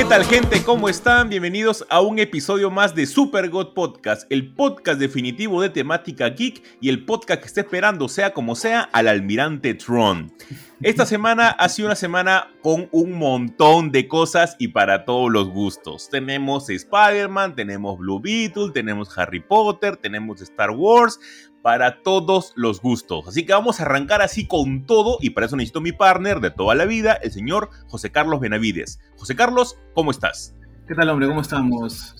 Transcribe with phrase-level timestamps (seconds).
[0.00, 0.64] ¿Qué tal gente?
[0.64, 1.28] ¿Cómo están?
[1.28, 6.62] Bienvenidos a un episodio más de Super God Podcast, el podcast definitivo de temática geek
[6.80, 10.32] y el podcast que está esperando, sea como sea, al almirante Tron.
[10.80, 15.50] Esta semana ha sido una semana con un montón de cosas y para todos los
[15.50, 16.08] gustos.
[16.08, 21.20] Tenemos Spider-Man, tenemos Blue Beetle, tenemos Harry Potter, tenemos Star Wars,
[21.62, 23.28] para todos los gustos.
[23.28, 26.50] Así que vamos a arrancar así con todo y para eso necesito mi partner de
[26.50, 29.00] toda la vida, el señor José Carlos Benavides.
[29.16, 30.54] José Carlos, ¿cómo estás?
[30.86, 31.28] ¿Qué tal, hombre?
[31.28, 32.16] ¿Cómo estamos?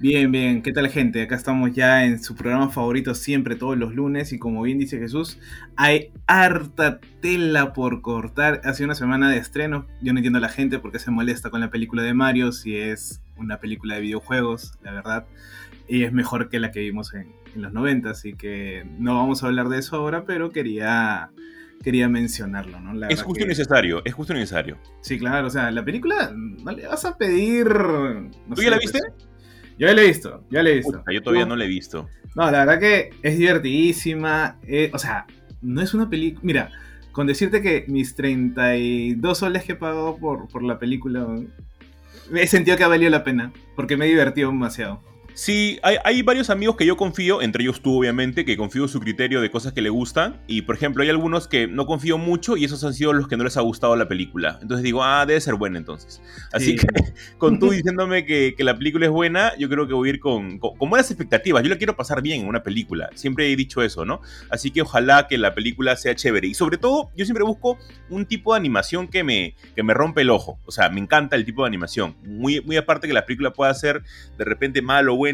[0.00, 0.62] Bien, bien.
[0.62, 1.22] ¿Qué tal, gente?
[1.22, 4.32] Acá estamos ya en su programa favorito siempre, todos los lunes.
[4.32, 5.40] Y como bien dice Jesús,
[5.74, 8.60] hay harta tela por cortar.
[8.64, 9.86] Ha sido una semana de estreno.
[10.00, 12.52] Yo no entiendo a la gente por qué se molesta con la película de Mario
[12.52, 15.26] si es una película de videojuegos, la verdad.
[15.88, 19.42] Y es mejor que la que vimos en, en los 90, así que no vamos
[19.42, 21.30] a hablar de eso ahora, pero quería,
[21.82, 23.08] quería mencionarlo, ¿no?
[23.08, 24.78] es justo y necesario, es justo y necesario.
[25.00, 27.66] Sí, claro, o sea, la película no le vas a pedir...
[28.54, 28.98] ¿Tú ya la viste?
[29.00, 29.28] Pues,
[29.78, 31.04] yo ya la he visto, ya la he visto.
[31.12, 32.08] yo todavía no, la he visto.
[32.34, 35.26] No, la verdad que es divertidísima, eh, o sea,
[35.62, 36.42] no es una película...
[36.44, 36.70] Mira,
[37.12, 41.26] con decirte que mis 32 soles que he pagado por, por la película,
[42.34, 45.02] he sentido que ha valido la pena, porque me he divertido demasiado.
[45.38, 48.98] Sí, hay, varios amigos que yo confío, entre ellos tú obviamente, que confío en su
[48.98, 50.42] criterio de cosas que le gustan.
[50.48, 53.36] Y por ejemplo, hay algunos que no confío mucho y esos han sido los que
[53.36, 54.58] no les ha gustado la película.
[54.60, 56.20] Entonces digo, ah, debe ser buena entonces.
[56.52, 56.88] Así que
[57.38, 60.58] con tú diciéndome que, la película es buena, yo creo que voy a ir con,
[60.58, 61.62] con, buenas expectativas.
[61.62, 63.08] Yo la quiero pasar bien en una película.
[63.14, 64.20] Siempre he dicho eso, ¿no?
[64.50, 66.48] Así que ojalá que la película sea chévere.
[66.48, 67.78] Y sobre todo, yo siempre busco
[68.10, 70.58] un tipo de animación que me, que me rompe el ojo.
[70.66, 72.16] O sea, me encanta el tipo de animación.
[72.24, 74.02] Muy, muy aparte que la película pueda ser
[74.36, 75.27] de repente malo o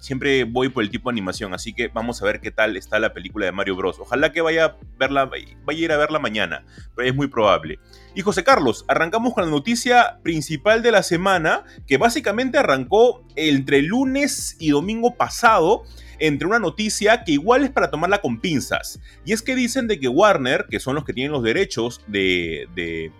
[0.00, 2.98] siempre voy por el tipo de animación, así que vamos a ver qué tal está
[2.98, 3.98] la película de Mario Bros.
[3.98, 7.78] Ojalá que vaya a, verla, vaya a ir a verla mañana, pero es muy probable.
[8.14, 13.82] Y José Carlos, arrancamos con la noticia principal de la semana, que básicamente arrancó entre
[13.82, 15.84] lunes y domingo pasado,
[16.18, 19.00] entre una noticia que igual es para tomarla con pinzas.
[19.24, 23.12] Y es que dicen de que Warner, que son los que tienen los derechos de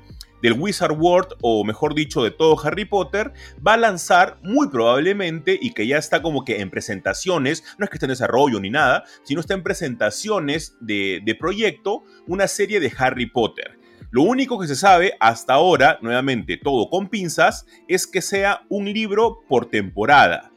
[0.42, 3.32] del Wizard World, o mejor dicho, de todo Harry Potter,
[3.66, 7.90] va a lanzar muy probablemente, y que ya está como que en presentaciones, no es
[7.90, 12.80] que esté en desarrollo ni nada, sino está en presentaciones de, de proyecto, una serie
[12.80, 13.78] de Harry Potter.
[14.10, 18.90] Lo único que se sabe hasta ahora, nuevamente todo con pinzas, es que sea un
[18.90, 20.47] libro por temporada.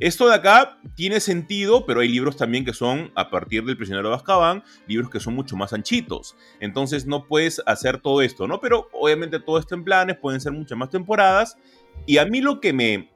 [0.00, 4.08] Esto de acá tiene sentido, pero hay libros también que son, a partir del prisionero
[4.08, 6.36] de Azkaban, libros que son mucho más anchitos.
[6.58, 8.60] Entonces no puedes hacer todo esto, ¿no?
[8.60, 11.58] Pero obviamente todo esto en planes, pueden ser muchas más temporadas.
[12.06, 13.10] Y a mí lo que me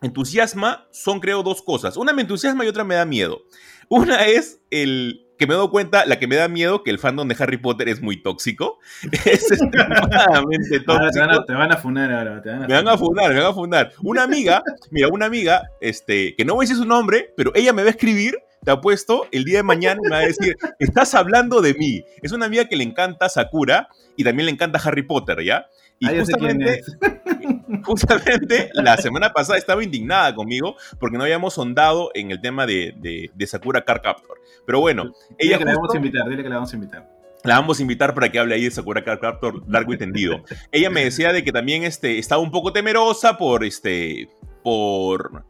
[0.00, 1.96] entusiasma son, creo, dos cosas.
[1.96, 3.42] Una me entusiasma y otra me da miedo.
[3.88, 6.98] Una es el, que me he dado cuenta, la que me da miedo, que el
[6.98, 8.78] fandom de Harry Potter es muy tóxico.
[9.26, 11.44] Es extremadamente tóxico.
[11.46, 12.42] te, van a, funar ahora.
[12.66, 13.92] me van a funar, me van a funar.
[14.02, 17.72] Una amiga, mira, una amiga, este, que no voy a decir su nombre, pero ella
[17.72, 21.14] me va a escribir te apuesto, el día de mañana me va a decir, estás
[21.14, 22.02] hablando de mí.
[22.20, 25.68] Es una amiga que le encanta Sakura y también le encanta Harry Potter, ¿ya?
[26.00, 26.82] Y ah, justamente,
[27.84, 32.94] justamente la semana pasada estaba indignada conmigo porque no habíamos sondado en el tema de,
[33.34, 34.38] de, Sakura Car Captor.
[34.64, 35.58] Pero bueno, ella.
[35.58, 37.08] que la vamos a invitar, dile que la vamos a invitar.
[37.44, 40.42] La vamos a invitar para que hable ahí de Sakura Car Captor largo y tendido.
[40.72, 44.28] ella me decía de que también este, estaba un poco temerosa por este.
[44.62, 45.44] por.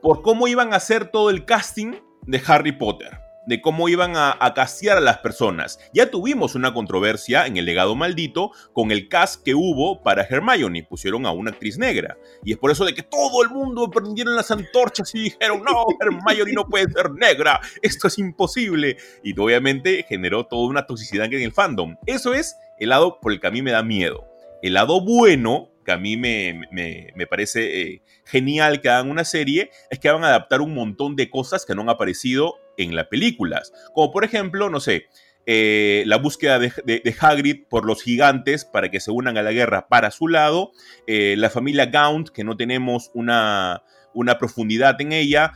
[0.00, 1.94] por cómo iban a hacer todo el casting
[2.26, 5.78] de Harry Potter de cómo iban a, a, castear a las personas.
[5.92, 10.84] Ya tuvimos una controversia en el legado maldito con el cast que hubo para Hermione.
[10.84, 12.16] Pusieron a una actriz negra.
[12.44, 15.84] Y es por eso de que todo el mundo prendieron las antorchas y dijeron, no,
[16.00, 18.96] Hermione no puede ser negra, esto es imposible.
[19.22, 21.96] Y obviamente generó toda una toxicidad en el fandom.
[22.06, 24.26] Eso es el lado por el que a mí me da miedo.
[24.62, 29.70] El lado bueno que a mí me, me, parece eh, genial que hagan una serie,
[29.88, 33.06] es que van a adaptar un montón de cosas que no han aparecido en las
[33.06, 33.72] películas.
[33.94, 35.06] Como por ejemplo, no sé,
[35.46, 39.52] eh, la búsqueda de, de, Hagrid por los gigantes para que se unan a la
[39.52, 40.72] guerra para su lado,
[41.06, 43.82] eh, la familia Gaunt, que no tenemos una,
[44.12, 45.52] una profundidad en ella,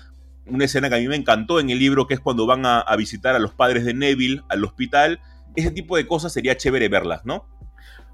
[0.46, 2.78] una escena que a mí me encantó en el libro, que es cuando van a,
[2.78, 5.20] a visitar a los padres de Neville al hospital,
[5.56, 7.49] ese tipo de cosas sería chévere verlas, ¿no?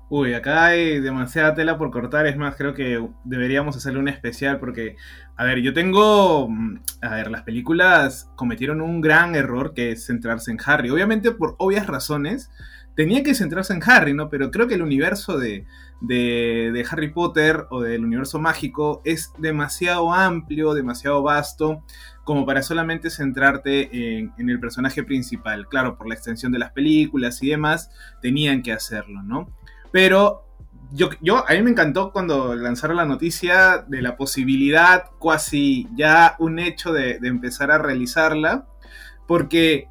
[0.09, 2.27] Uy, acá hay demasiada tela por cortar.
[2.27, 4.97] Es más, creo que deberíamos hacerle un especial porque,
[5.37, 6.49] a ver, yo tengo.
[6.49, 10.91] mm, A ver, las películas cometieron un gran error que es centrarse en Harry.
[10.91, 12.51] Obviamente, por obvias razones,
[12.95, 14.31] tenía que centrarse en Harry, ¿no?
[14.31, 15.67] Pero creo que el universo de,
[16.01, 21.83] de, de Harry Potter o del universo mágico es demasiado amplio, demasiado vasto
[22.25, 25.67] como para solamente centrarte en, en el personaje principal.
[25.69, 27.91] Claro, por la extensión de las películas y demás,
[28.23, 29.51] tenían que hacerlo, ¿no?
[29.93, 30.45] Pero
[30.93, 36.37] yo, yo, a mí me encantó cuando lanzaron la noticia de la posibilidad, casi ya
[36.39, 38.67] un hecho de, de empezar a realizarla,
[39.27, 39.89] porque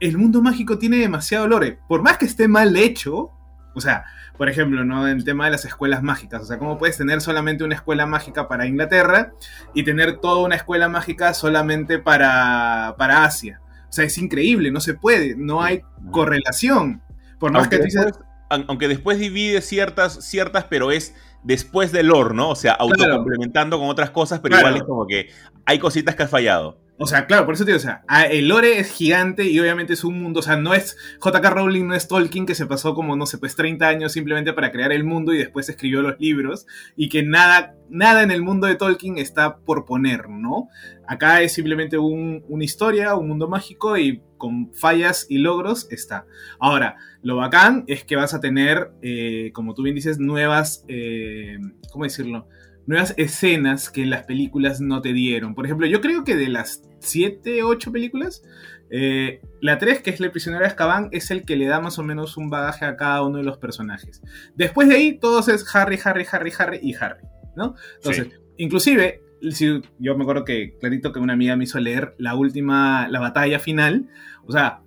[0.00, 1.78] el mundo mágico tiene demasiado lore.
[1.88, 3.30] Por más que esté mal hecho,
[3.74, 4.04] o sea,
[4.36, 5.08] por ejemplo, ¿no?
[5.08, 6.42] En el tema de las escuelas mágicas.
[6.42, 9.32] O sea, ¿cómo puedes tener solamente una escuela mágica para Inglaterra
[9.74, 13.60] y tener toda una escuela mágica solamente para, para Asia?
[13.88, 17.02] O sea, es increíble, no se puede, no hay correlación.
[17.38, 21.92] Por más Aunque que tú dices, después, aunque después divide ciertas, ciertas, pero es después
[21.92, 22.50] del lore, ¿no?
[22.50, 24.68] O sea, autocomplementando con otras cosas, pero Claro.
[24.68, 25.28] igual es como que
[25.64, 26.78] hay cositas que has fallado.
[26.98, 29.92] O sea, claro, por eso te digo, o sea, el lore es gigante y obviamente
[29.92, 32.94] es un mundo, o sea, no es JK Rowling, no es Tolkien que se pasó
[32.94, 36.18] como, no sé, pues 30 años simplemente para crear el mundo y después escribió los
[36.18, 36.66] libros
[36.96, 40.70] y que nada, nada en el mundo de Tolkien está por poner, ¿no?
[41.08, 46.26] Acá es simplemente un- una historia, un mundo mágico y con fallas y logros está.
[46.58, 51.58] Ahora, lo bacán es que vas a tener, eh, como tú bien dices, nuevas, eh,
[51.92, 52.48] ¿cómo decirlo?
[52.86, 55.54] Nuevas escenas que las películas no te dieron.
[55.54, 58.42] Por ejemplo, yo creo que de las 7, 8 películas,
[58.90, 61.98] eh, la 3, que es El prisionero de Azkaban, es el que le da más
[61.98, 64.22] o menos un bagaje a cada uno de los personajes.
[64.54, 67.24] Después de ahí, todos es Harry, Harry, Harry, Harry y Harry,
[67.56, 67.74] ¿no?
[67.96, 68.28] Entonces,
[68.58, 73.20] inclusive, yo me acuerdo que clarito que una amiga me hizo leer la última, la
[73.20, 74.08] batalla final.
[74.46, 74.80] O sea,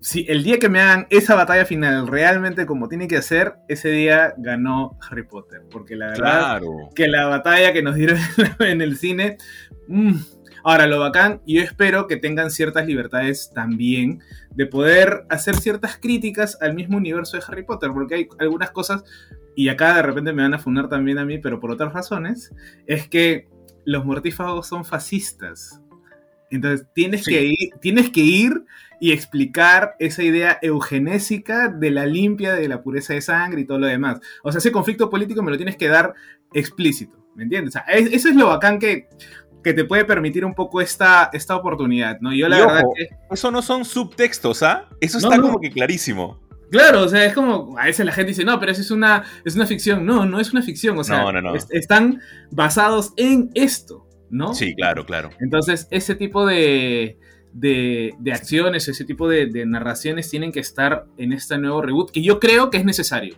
[0.00, 3.88] si el día que me hagan esa batalla final realmente como tiene que ser, ese
[3.90, 5.62] día ganó Harry Potter.
[5.70, 6.20] Porque la verdad
[6.60, 6.90] Claro.
[6.94, 8.18] que la batalla que nos dieron
[8.60, 9.38] en el cine.
[9.88, 10.14] mm.
[10.66, 14.20] Ahora, lo bacán, y yo espero que tengan ciertas libertades también
[14.54, 19.04] de poder hacer ciertas críticas al mismo universo de Harry Potter, porque hay algunas cosas,
[19.54, 22.50] y acá de repente me van a funar también a mí, pero por otras razones,
[22.86, 23.46] es que
[23.84, 25.80] los mortífagos son fascistas.
[26.50, 27.32] Entonces tienes, Sí.
[27.32, 28.64] que ir, tienes que ir
[29.00, 33.78] y explicar esa idea eugenésica de la limpia, de la pureza de sangre y todo
[33.78, 34.20] lo demás.
[34.42, 36.14] O sea, ese conflicto político me lo tienes que dar
[36.52, 37.74] explícito, ¿me entiendes?
[37.76, 39.08] O sea, es- eso es lo bacán que,
[39.64, 42.32] que te puede permitir un poco esta, esta oportunidad, ¿no?
[42.34, 43.08] Yo la Y verdad ojo, que...
[43.30, 44.88] Eso no son subtextos, ¿ah?
[45.00, 45.42] Eso No, está no.
[45.48, 46.40] como que clarísimo.
[46.78, 49.22] Claro, o sea, es como, a veces la gente dice, no, pero eso es una,
[49.44, 50.04] es una ficción.
[50.04, 51.54] No, no es una ficción, o sea, No, no, no.
[51.54, 54.54] es- están basados en esto, ¿no?
[54.54, 55.30] Sí, claro, claro.
[55.40, 57.18] Entonces, ese tipo de,
[57.52, 62.10] de, de acciones, ese tipo de, de narraciones tienen que estar en este nuevo reboot,
[62.10, 63.36] que yo creo que es necesario.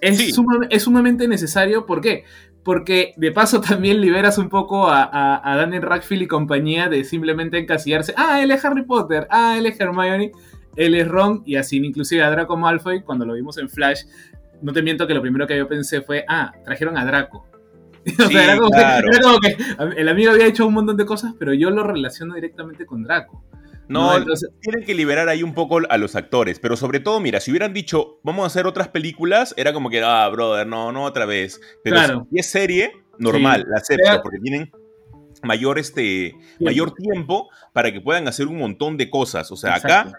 [0.00, 0.32] Es, Sí.
[0.32, 2.24] suma- es sumamente necesario, ¿por qué?
[2.64, 7.04] Porque de paso también liberas un poco a, a, a Daniel Radcliffe y compañía de
[7.04, 10.32] simplemente encasillarse, ah, él es Harry Potter, ah, él es Hermione,
[10.76, 14.02] él es Ron, y así inclusive a Draco Malfoy, cuando lo vimos en Flash,
[14.62, 17.46] no te miento que lo primero que yo pensé fue, ah, trajeron a Draco.
[18.20, 19.56] o sea, era como, que- era como que
[20.00, 23.42] el amigo había hecho un montón de cosas, pero yo lo relaciono directamente con Draco.
[23.88, 24.16] No, ¿no?
[24.18, 27.50] Entonces, tienen que liberar ahí un poco a los actores, pero sobre todo, mira, si
[27.52, 31.24] hubieran dicho, vamos a hacer otras películas, era como que, ah, brother, no, no otra
[31.24, 31.60] vez.
[31.84, 32.26] Pero Claro.
[32.32, 33.66] si es serie, normal, Sí.
[33.70, 34.72] la acepto, Pero- porque tienen
[35.44, 39.52] mayor, este, mayor tiempo para que puedan hacer un montón de cosas.
[39.52, 40.10] O sea, Exacto.
[40.10, 40.18] acá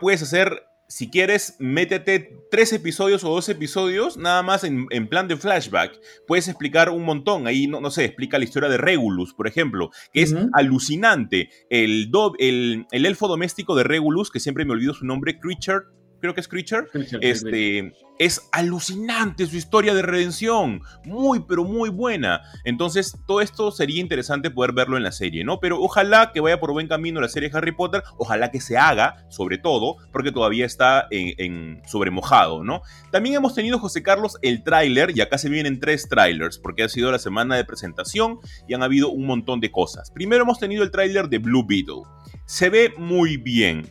[0.00, 5.28] puedes hacer, si quieres, métete tres episodios o dos episodios, nada más en, en plan
[5.28, 6.00] de flashback.
[6.26, 7.46] Puedes explicar un montón.
[7.46, 11.50] Ahí, no, no sé, explica la historia de Regulus, por ejemplo, que es alucinante.
[11.68, 15.84] El, do- el, el elfo doméstico de Regulus, que siempre me olvido su nombre, Creature,
[16.20, 16.86] creo que es Creature.
[17.20, 22.42] Este, es alucinante su historia de redención, muy pero muy buena.
[22.64, 25.60] Entonces, todo esto sería interesante poder verlo en la serie, ¿no?
[25.60, 29.24] Pero ojalá que vaya por buen camino la serie Harry Potter, ojalá que se haga,
[29.28, 32.82] sobre todo, porque todavía está en, en sobremojado, ¿no?
[33.12, 36.88] También hemos tenido, José Carlos, el tráiler, y acá se vienen tres trailers, porque ha
[36.88, 40.10] sido la semana de presentación y han habido un montón de cosas.
[40.10, 42.02] Primero hemos tenido el tráiler de Blue Beetle.
[42.46, 43.86] Se ve muy bien,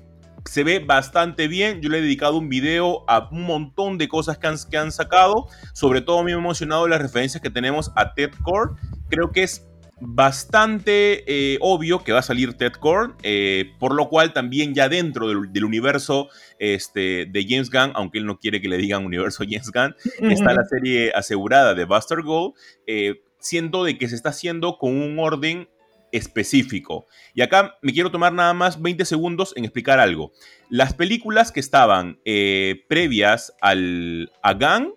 [0.48, 1.82] se ve bastante bien.
[1.82, 4.92] Yo le he dedicado un video a un montón de cosas que han, que han
[4.92, 5.48] sacado.
[5.74, 8.72] Sobre todo me ha emocionado las referencias que tenemos a Ted Core.
[9.10, 9.68] Creo que es
[10.00, 14.89] bastante eh, obvio que va a salir Ted Core, eh, por lo cual también ya
[14.89, 19.06] dentro del, del universo este, de James Gunn, aunque él no quiere que le digan
[19.06, 19.96] universo James Gunn,
[20.32, 22.54] está la serie asegurada de Buster Gold,
[22.86, 25.68] eh, siento de que se está haciendo con un orden
[26.18, 27.06] específico.
[27.34, 30.32] Y acá me quiero tomar nada más 20 segundos en explicar algo.
[30.70, 34.94] Las películas que estaban eh, previas al, a Gun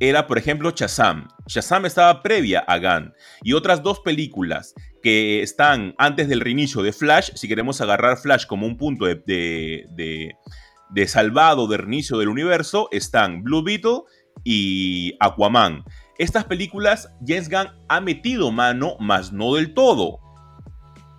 [0.00, 1.28] era, por ejemplo, Shazam.
[1.46, 3.12] Shazam estaba previa a Gun.
[3.42, 8.46] Y otras dos películas que están antes del reinicio de Flash, si queremos agarrar Flash
[8.46, 10.32] como un punto de, de,
[10.90, 14.00] de salvado de reinicio del universo, están Blue Beetle
[14.42, 15.84] y Aquaman.
[16.18, 20.20] Estas películas James Gunn ha metido mano, mas no del todo.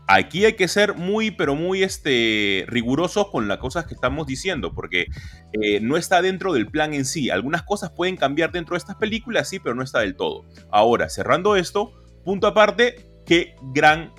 [0.07, 4.73] Aquí hay que ser muy, pero muy este, rigurosos con las cosas que estamos diciendo,
[4.73, 5.07] porque
[5.53, 7.29] eh, no está dentro del plan en sí.
[7.29, 10.45] Algunas cosas pueden cambiar dentro de estas películas, sí, pero no está del todo.
[10.71, 11.93] Ahora, cerrando esto,
[12.23, 14.11] punto aparte, qué gran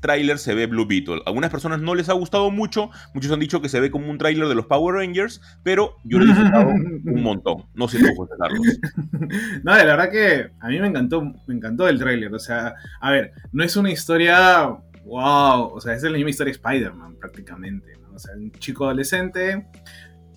[0.00, 1.22] tráiler se ve Blue Beetle.
[1.24, 4.10] A algunas personas no les ha gustado mucho, muchos han dicho que se ve como
[4.10, 7.64] un tráiler de los Power Rangers, pero yo lo he disfrutado un montón.
[7.74, 8.60] No sé cómo José Carlos.
[9.64, 12.34] No, la verdad que a mí me encantó, me encantó el tráiler.
[12.34, 16.52] O sea, a ver, no es una historia wow, o sea, es la misma historia
[16.52, 17.98] de Spider-Man prácticamente.
[18.14, 19.66] O sea, un chico adolescente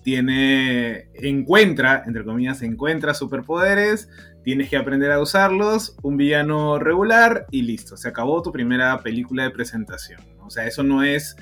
[0.02, 4.08] tiene, encuentra, entre comillas, encuentra superpoderes,
[4.44, 9.42] tienes que aprender a usarlos, un villano regular y listo, se acabó tu primera película
[9.42, 10.20] de presentación.
[10.42, 11.36] O sea, eso no es,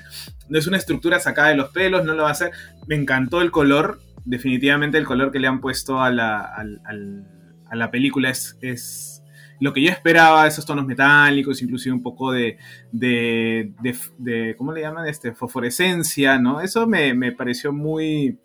[0.49, 2.49] no es una estructura sacada de los pelos, no lo va a hacer.
[2.87, 7.91] Me encantó el color, definitivamente el color que le han puesto a la, a la
[7.91, 9.14] película es, es
[9.59, 12.57] lo que yo esperaba, esos tonos metálicos, inclusive un poco de,
[12.91, 13.71] de,
[14.17, 15.07] de, ¿cómo le llaman?
[15.07, 16.61] Este, fosforescencia, ¿no?
[16.61, 18.37] Eso me, me pareció muy,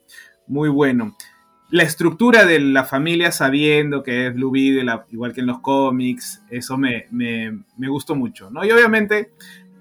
[0.46, 1.16] muy bueno
[1.70, 6.42] la estructura de la familia sabiendo que es Blue Beetle, igual que en los cómics,
[6.50, 8.64] eso me, me, me, gustó mucho, ¿no?
[8.64, 9.32] Y obviamente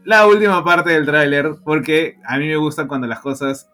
[0.03, 3.69] la última parte del tráiler, porque a mí me gusta cuando las cosas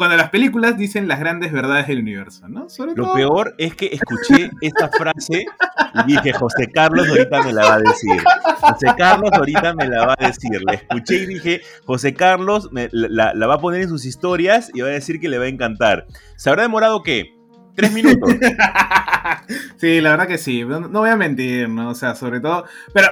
[0.00, 2.68] cuando las películas dicen las grandes verdades del universo, ¿no?
[2.96, 5.44] Lo peor es que escuché esta frase
[5.92, 8.22] y dije, José Carlos ahorita me la va a decir.
[8.62, 10.58] José Carlos ahorita me la va a decir.
[10.64, 14.80] La escuché y dije, José Carlos la, la va a poner en sus historias y
[14.80, 16.06] va a decir que le va a encantar.
[16.36, 17.34] ¿Se habrá demorado qué?
[17.74, 18.36] Tres minutos.
[19.76, 20.64] sí, la verdad que sí.
[20.64, 21.90] No, voy a mentir, ¿no?
[21.90, 22.64] O sea, sobre todo.
[22.92, 23.08] Pero,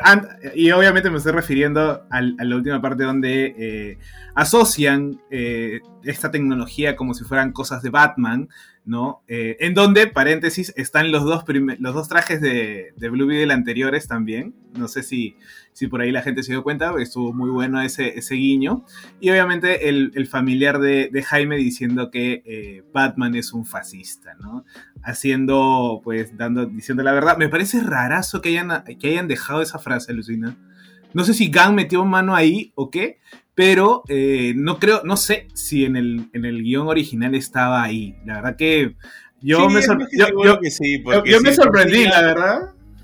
[0.55, 3.99] y obviamente me estoy refiriendo a la última parte donde eh,
[4.35, 8.49] asocian eh, esta tecnología como si fueran cosas de Batman,
[8.89, 9.23] ¿no?
[9.29, 11.45] Eh, en donde, paréntesis, están los dos,
[11.79, 14.55] los dos trajes de, Blue Beetle anteriores también.
[14.79, 15.37] No sé si,
[15.75, 18.87] si por ahí la gente se dio cuenta, estuvo muy bueno ese, ese guiño.
[19.21, 24.65] Y obviamente el, familiar de, Jaime diciendo que eh, Batman es un fascista, ¿no?
[25.03, 27.37] Haciendo, pues, dando, diciendo la verdad.
[27.37, 30.57] Me parece rarazo que hayan, que hayan dejado esa frase, Lucina.
[31.13, 33.19] No sé si Gang metió mano ahí o qué,
[33.59, 38.15] pero eh, no creo, no sé si en el, en el guion original estaba ahí.
[38.25, 38.95] La verdad que
[39.41, 42.59] yo me, yo, me sorprendí, la verdad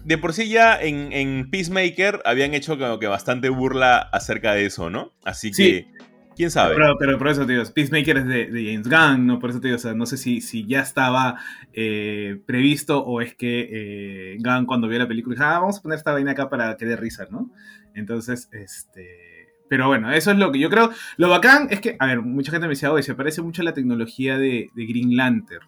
[0.04, 4.90] de por sí ya en, Peacemaker habían hecho como que bastante burla acerca de eso,
[4.90, 5.12] ¿no?
[5.24, 5.88] Así que,
[6.36, 6.76] quién sabe.
[7.00, 9.40] Pero, por eso te digo, Peacemaker es de, James Gunn, ¿no?
[9.40, 11.40] Por eso te digo, o sea, no sé si, si ya estaba
[11.72, 15.82] eh, previsto o es que eh, Gunn cuando vio la película dijo, ah, vamos a
[15.82, 17.50] poner esta vaina acá para que dé risa, ¿no?
[17.96, 19.34] Entonces, este...
[19.68, 20.90] Pero bueno, eso es lo que yo creo.
[21.16, 23.64] Lo bacán es que, a ver, mucha gente me decía, oye, se parece mucho a
[23.64, 25.66] la tecnología de, de Green Lantern.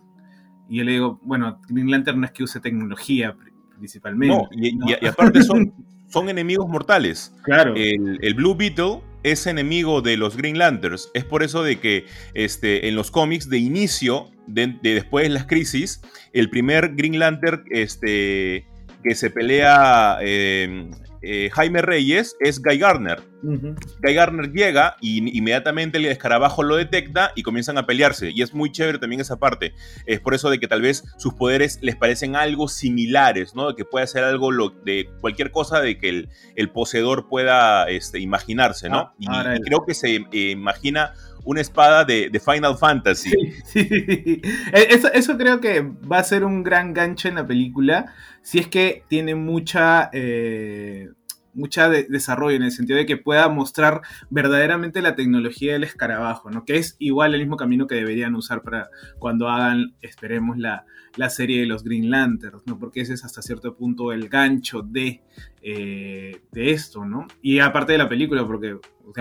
[0.69, 3.37] Y yo le digo, bueno, Green Lantern no es que use tecnología,
[3.77, 4.37] principalmente.
[4.37, 5.73] No, y, aparte son,
[6.09, 7.35] son enemigos mortales.
[7.45, 7.75] Claro.
[7.77, 11.11] El, Blue Beetle es enemigo de los Green Lanterns.
[11.15, 15.47] Es por eso de que este, en los cómics de inicio, de, después de las
[15.47, 18.67] crisis, el primer Green Lantern este,
[19.03, 20.91] que se pelea eh,
[21.29, 23.21] eh, Jaime Reyes es Guy Garner.
[23.43, 28.31] Guy Garner llega y inmediatamente el escarabajo lo detecta y comienzan a pelearse.
[28.33, 29.75] Y es muy chévere también esa parte.
[30.07, 33.69] Es por eso de que tal vez sus poderes les parecen algo similares, ¿no?
[33.69, 34.51] De que puede hacer algo
[34.85, 39.13] de cualquier cosa de que el, poseedor pueda este, imaginarse, ¿no?
[39.27, 41.13] Ah, y, creo que se eh, imagina
[41.47, 43.31] una espada de, Final Fantasy.
[43.75, 48.13] E, eso, creo que va a ser un gran gancho en la película.
[48.43, 50.11] Si es que tiene mucha.
[50.13, 51.09] Eh,
[51.55, 56.67] mucha desarrollo en el sentido de que pueda mostrar verdaderamente la tecnología del escarabajo, ¿no?
[56.67, 60.85] Que es igual el mismo camino que deberían usar para cuando hagan, esperemos, la,
[61.31, 62.79] serie de los Green Lanterns, ¿no?
[62.79, 65.23] Porque ese es hasta cierto punto el gancho de,
[65.63, 67.27] eh, de esto, ¿no?
[67.41, 68.77] Y aparte de la película, porque,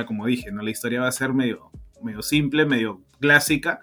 [0.05, 0.61] como dije, ¿no?
[0.61, 1.71] La historia va a ser medio
[2.05, 3.81] medio simple, medio clásica.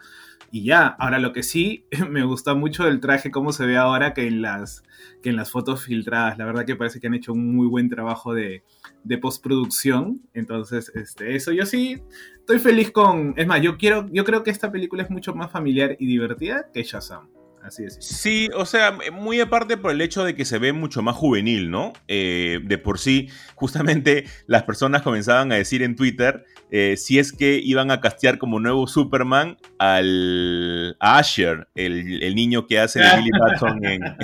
[0.51, 4.13] Y ya, ahora lo que sí me gusta mucho del traje, cómo se ve ahora
[4.15, 4.83] que en las,
[5.23, 6.39] que en las fotos filtradas.
[6.39, 8.63] La verdad que parece que han hecho un muy buen trabajo de,
[9.03, 10.21] de postproducción.
[10.35, 12.03] Entonces, este, eso yo sí
[12.39, 13.35] estoy feliz con.
[13.37, 16.67] Es más, yo quiero, yo creo que esta película es mucho más familiar y divertida
[16.73, 17.42] que Shazam.
[17.63, 17.97] Así es.
[18.01, 21.71] Sí, o sea, muy aparte por el hecho de que se ve mucho más juvenil,
[21.71, 21.93] ¿no?
[22.09, 27.33] Eh, de por sí, justamente las personas comenzaban a decir en Twitter eh, si es
[27.33, 33.15] que iban a castear como nuevo Superman al, a Asher, el, niño que hace de
[33.15, 33.81] Billy Batson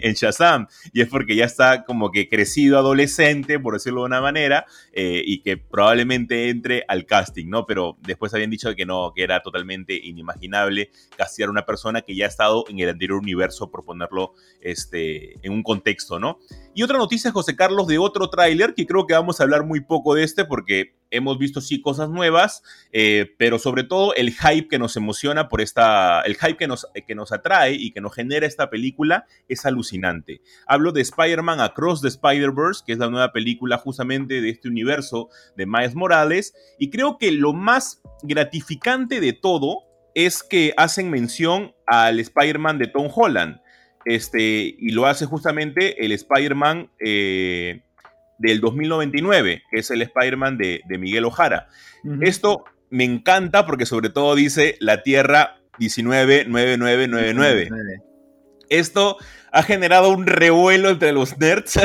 [0.00, 0.68] en, Shazam.
[0.94, 5.22] Y es porque ya está como que crecido adolescente, por decirlo de una manera, eh,
[5.22, 7.66] y que probablemente entre al casting, ¿no?
[7.66, 12.24] Pero después habían dicho que no, que era totalmente inimaginable castear una persona que ya
[12.24, 16.38] ha estado en el anterior universo, por ponerlo este, en un contexto, ¿no?
[16.74, 19.80] Y otra noticia, José Carlos, de otro tráiler, que creo que vamos a hablar muy
[19.80, 22.62] poco de este, porque hemos visto sí cosas nuevas,
[22.92, 26.86] eh, pero sobre todo el hype que nos emociona por esta, el hype que nos,
[27.06, 30.40] que nos atrae y que nos genera esta película es alucinante.
[30.66, 35.28] Hablo de Spider-Man Across the Spider-Verse, que es la nueva película justamente de este universo
[35.56, 39.87] de Miles Morales, y creo que lo más gratificante de todo
[40.18, 43.60] es que hacen mención al Spider-Man de Tom Holland.
[44.04, 47.82] Este, y lo hace justamente el Spider-Man eh,
[48.38, 51.68] del 2099, que es el Spider-Man de, Miguel Ojara.
[52.22, 57.68] Esto me encanta porque sobre todo dice la Tierra 199999.
[58.70, 59.18] Esto
[59.52, 61.76] ha generado un revuelo entre los nerds.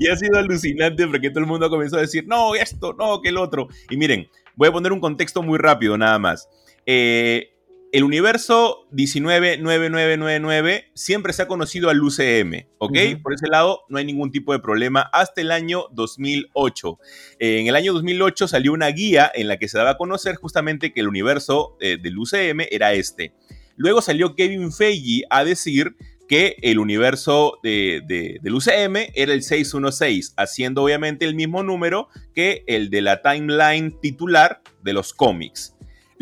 [0.00, 3.28] y ha sido alucinante porque todo el mundo comenzó a decir, no, esto, no, que
[3.28, 3.68] el otro.
[3.88, 6.48] Y miren, voy a poner un contexto muy rápido nada más.
[6.86, 7.52] Eh,
[7.92, 12.96] el universo 199999 siempre se ha conocido al UCM, ¿ok?
[13.22, 16.98] Por ese lado no hay ningún tipo de problema hasta el año 2008.
[17.38, 20.94] en el año 2008 salió una guía en la que se daba a conocer justamente
[20.94, 23.34] que el universo eh, del UCM era este.
[23.76, 25.94] Luego salió Kevin Feige a decir
[26.28, 28.02] que el universo de,
[28.40, 33.98] del UCM era el 616, haciendo obviamente el mismo número que el de la timeline
[34.00, 35.74] titular de los cómics.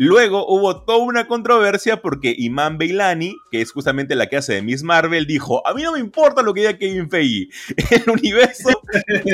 [0.03, 4.63] Luego hubo toda una controversia porque Iman Beilani, que es justamente la que hace de
[4.63, 7.49] Miss Marvel, dijo, a mí no me importa lo que diga Kevin Feige,
[7.91, 8.69] el universo,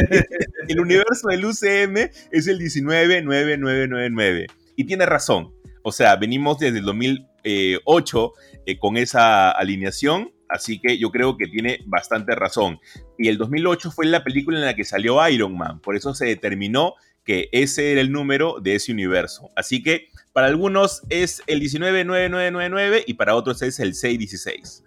[0.68, 4.48] el universo del UCM es el 199999.
[4.76, 8.34] Y tiene razón, o sea, venimos desde el 2008
[8.66, 12.80] eh, con esa alineación, así que yo creo que tiene bastante razón.
[13.18, 16.26] Y el 2008 fue la película en la que salió Iron Man, por eso se
[16.26, 19.52] determinó que ese era el número de ese universo.
[19.56, 24.84] Así que para algunos es el 199999 y para otros es el 616.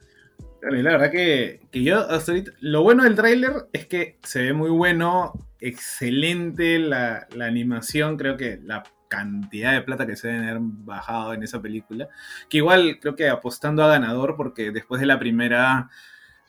[0.62, 4.70] La verdad que, yo hasta ahorita, lo bueno del tráiler es que se ve muy
[4.70, 11.34] bueno, excelente la, animación, creo que la cantidad de plata que se deben haber bajado
[11.34, 12.08] en esa película,
[12.48, 15.90] que igual creo que apostando a ganador porque después de la primera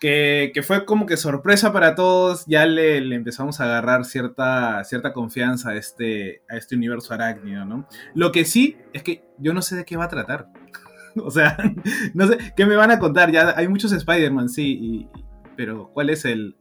[0.01, 5.71] que, fue como que sorpresa para todos, ya le, empezamos a agarrar cierta, cierta confianza
[5.71, 7.87] a este, a este universo arácnido, ¿no?
[8.15, 10.47] Lo que sí es que yo no sé de qué va a tratar.
[11.15, 11.55] o sea,
[12.15, 13.31] no sé, ¿qué me van a contar?
[13.31, 15.07] Ya hay muchos Spider-Man, sí,
[15.55, 16.55] pero ¿cuál es el,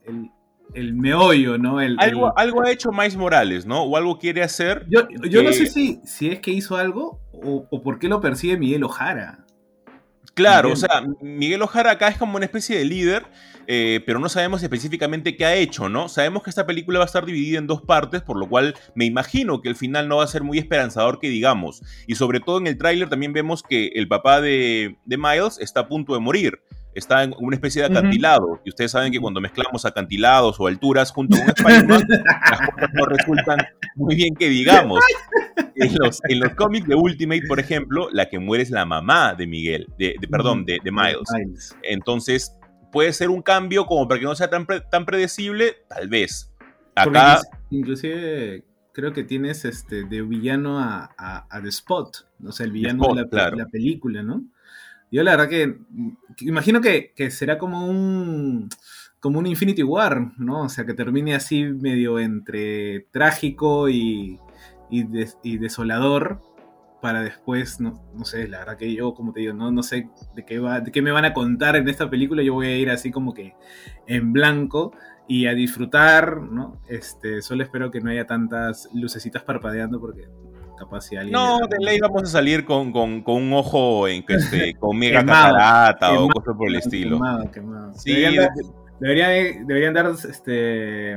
[0.93, 1.79] meollo, ¿no?
[1.79, 3.83] algo, algo ha hecho Miles Morales, ¿no?
[3.83, 4.85] O algo quiere hacer.
[4.89, 8.57] Yo, no sé si, si es que hizo algo o, o por qué lo persigue
[8.57, 9.45] Miguel Ojara.
[10.33, 13.25] Claro, o sea, Miguel Ojara acá es como una especie de líder,
[13.67, 16.07] eh, pero no sabemos específicamente qué ha hecho, ¿no?
[16.07, 19.05] Sabemos que esta película va a estar dividida en dos partes, por lo cual me
[19.05, 21.81] imagino que el final no va a ser muy esperanzador que digamos.
[22.07, 25.81] Y sobre todo en el tráiler también vemos que el papá de, de Miles está
[25.81, 26.61] a punto de morir
[26.93, 28.61] está en una especie de acantilado.
[28.65, 32.89] Y ustedes saben que cuando mezclamos acantilados o alturas junto con un Spider-Man, las cosas
[32.93, 33.57] no resultan
[33.95, 34.99] muy bien que digamos.
[35.75, 39.33] En los, en los cómics de Ultimate, por ejemplo, la que muere es la mamá
[39.33, 41.75] de Miguel, de, perdón, de, Miles.
[41.81, 42.55] Entonces,
[42.91, 46.53] puede ser un cambio como para que no sea tan, tan predecible, tal vez.
[46.95, 47.39] Acá...
[47.69, 53.13] Inclusive creo que tienes este de villano a, a, The Spot, o sea, el villano
[53.15, 54.43] de la película, ¿no?
[55.11, 55.77] Yo la verdad que
[56.39, 58.69] imagino que, será como un
[59.19, 60.63] como un Infinity War, ¿no?
[60.63, 64.39] O sea, que termine así medio entre trágico y,
[64.89, 66.41] y, desolador
[67.03, 70.09] para después, no, no, sé, la verdad que yo, como te digo, no, no sé
[70.35, 72.77] de qué, va, de qué me van a contar en esta película, yo voy a
[72.77, 73.53] ir así como que
[74.07, 74.91] en blanco
[75.27, 76.81] y a disfrutar, ¿no?
[76.87, 80.27] Este, solo espero que no haya tantas lucecitas parpadeando porque
[81.29, 86.19] no, de ley vamos a salir con, un ojo en que este, con mega catarata
[86.19, 87.19] o cosas por el estilo.
[87.95, 88.13] Sí,
[88.99, 91.13] deberían, deberían, dar este,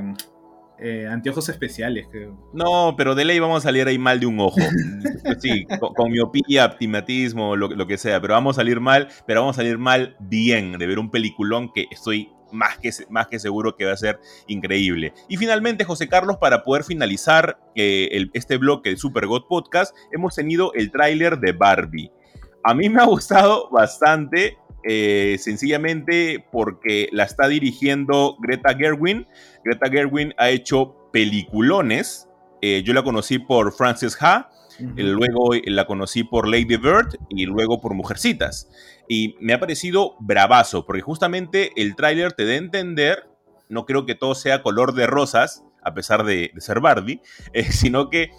[0.78, 2.36] eh, anteojos especiales, creo.
[2.52, 4.60] No, pero de ley vamos a salir ahí mal de un ojo.
[5.40, 8.20] sí, con, miopía, optimatismo, lo, lo, que sea.
[8.20, 11.72] Pero vamos a salir mal, pero vamos a salir mal bien, de ver un peliculón
[11.72, 15.12] que estoy más que, más que seguro que va a ser increíble.
[15.28, 20.34] Y finalmente, José Carlos, para poder finalizar eh, este bloque de Super God Podcast, hemos
[20.34, 22.10] tenido el tráiler de Barbie.
[22.62, 29.26] A mí me ha gustado bastante, eh, sencillamente porque la está dirigiendo Greta Gerwin.
[29.64, 32.28] Greta Gerwin ha hecho peliculones.
[32.62, 34.50] Eh, yo la conocí por Frances Ha,
[34.96, 38.68] luego la conocí por Lady Bird y luego por Mujercitas.
[39.08, 43.28] Y me ha parecido bravazo, porque justamente el tráiler te da a entender,
[43.68, 47.20] no creo que todo sea color de rosas, a pesar de, ser Barbie,
[47.52, 48.30] eh, sino que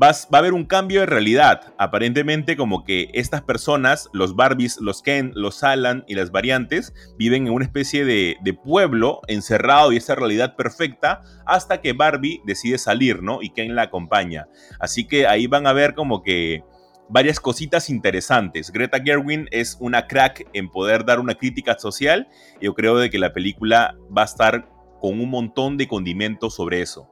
[0.00, 1.72] va a haber un cambio de realidad.
[1.78, 7.46] Aparentemente como que estas personas, los Barbies, los Ken, los Alan y las variantes, viven
[7.46, 13.22] en una especie de, pueblo encerrado y esa realidad perfecta hasta que Barbie decide salir,
[13.22, 13.40] ¿no?
[13.40, 14.48] Y Ken la acompaña.
[14.80, 16.64] Así que ahí van a ver como que
[17.08, 18.70] varias cositas interesantes.
[18.70, 22.28] Greta Gerwin es una crack en poder dar una crítica social.
[22.60, 24.68] Yo creo de que la película va a estar
[25.00, 27.08] con un montón de condimentos sobre eso.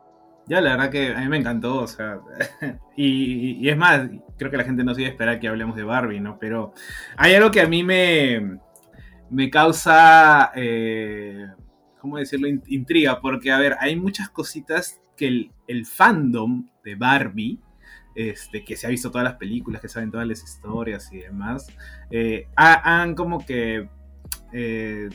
[0.48, 2.20] Ya, la verdad que a mí me encantó, o sea,
[2.96, 5.82] y, es más, creo que la gente no se iba a esperar que hablemos de
[5.82, 6.38] Barbie, ¿no?
[6.38, 6.72] Pero
[7.16, 8.58] hay algo que a mí me,
[9.28, 11.48] me causa, eh,
[12.00, 17.58] ¿cómo decirlo?, intriga, porque, a ver, hay muchas cositas que el, fandom de Barbie,
[18.16, 21.66] este, que se ha visto todas las películas, que saben todas las historias y demás,
[22.10, 23.88] eh, han como que
[24.54, 25.10] eh,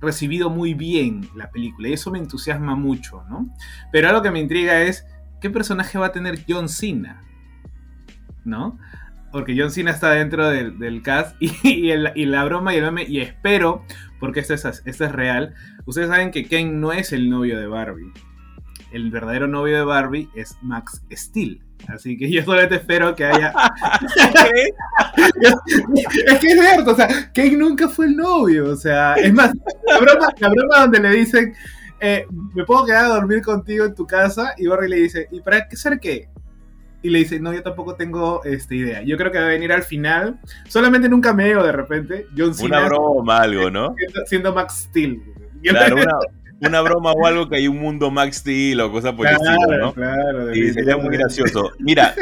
[0.00, 3.54] recibido muy bien la película y eso me entusiasma mucho, ¿no?
[3.92, 5.06] Pero algo que me intriga es
[5.40, 7.22] qué personaje va a tener John Cena,
[8.44, 8.78] ¿no?
[9.32, 13.84] Porque John Cena está dentro del, cast y, la broma y el meme, y espero,
[14.18, 17.66] porque esto es, esto es real, ustedes saben que Ken no es el novio de
[17.66, 18.14] Barbie.
[18.92, 21.60] El verdadero novio de Barbie es Max Steel.
[21.88, 23.52] Así que yo solamente espero que haya.
[26.26, 28.70] es que es cierto, o sea, Kate nunca fue el novio.
[28.70, 29.52] O sea, es más,
[29.86, 31.54] la broma, la broma donde le dicen,
[32.00, 35.40] eh, me puedo quedar a dormir contigo en tu casa, y Barry le dice, ¿y
[35.40, 36.28] para qué ser qué?
[37.02, 39.02] Y le dice, no, yo tampoco tengo esta idea.
[39.02, 42.54] Yo creo que va a venir al final, solamente en un cameo de repente, John
[42.54, 42.78] Cena.
[42.78, 43.94] Una broma, algo, ¿no?
[44.26, 45.22] Siendo, Max Steel.
[45.62, 46.18] Claro, una,
[46.60, 49.78] una broma o algo que hay un mundo Max Steel o cosas por el estilo,
[49.78, 49.92] ¿no?
[49.92, 51.72] Claro, y sería muy gracioso.
[51.78, 52.14] Mira,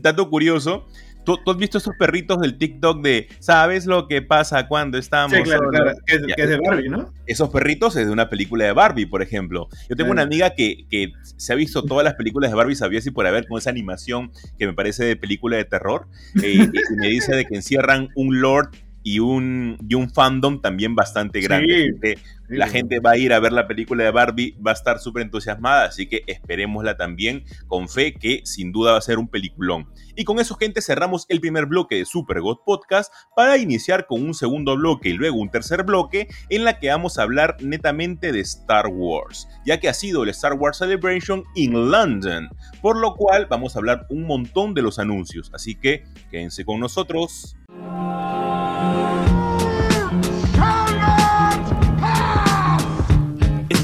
[0.00, 0.86] dato curioso.
[1.24, 5.36] ¿Tú, has visto esos perritos del TikTok de ¿sabes lo que pasa cuando estamos?
[5.36, 5.92] Sí, claro, claro.
[6.06, 7.12] Que es, de Barbie, ¿no?
[7.26, 9.68] Esos perritos es de una película de Barbie, por ejemplo.
[9.90, 13.02] Yo tengo una amiga que, que, se ha visto todas las películas de Barbie, sabía
[13.02, 16.06] si por haber con esa animación que me parece de película de terror.
[16.42, 18.70] Eh, y me dice de que encierran un Lord
[19.02, 22.18] y un, y un fandom también bastante grande.
[22.48, 25.22] la gente va a ir a ver la película de Barbie, va a estar súper
[25.22, 29.88] entusiasmada, así que esperémosla también con fe que sin duda va a ser un peliculón.
[30.16, 34.22] Y con eso, gente, cerramos el primer bloque de Super God Podcast para iniciar con
[34.22, 38.32] un segundo bloque y luego un tercer bloque en la que vamos a hablar netamente
[38.32, 42.48] de Star Wars, ya que ha sido el Star Wars Celebration in London,
[42.80, 46.80] por lo cual vamos a hablar un montón de los anuncios, así que quédense con
[46.80, 47.56] nosotros.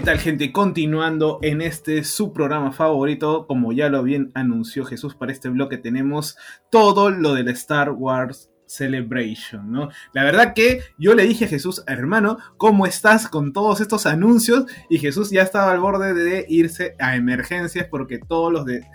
[0.00, 0.50] ¿Qué tal gente?
[0.50, 5.76] Continuando en este su programa favorito, como ya lo bien anunció Jesús para este bloque,
[5.76, 6.38] tenemos
[6.70, 9.90] todo lo del Star Wars Celebration, ¿no?
[10.14, 14.64] La verdad que yo le dije a Jesús, hermano, ¿cómo estás con todos estos anuncios?
[14.88, 18.86] Y Jesús ya estaba al borde de irse a emergencias porque todos los de...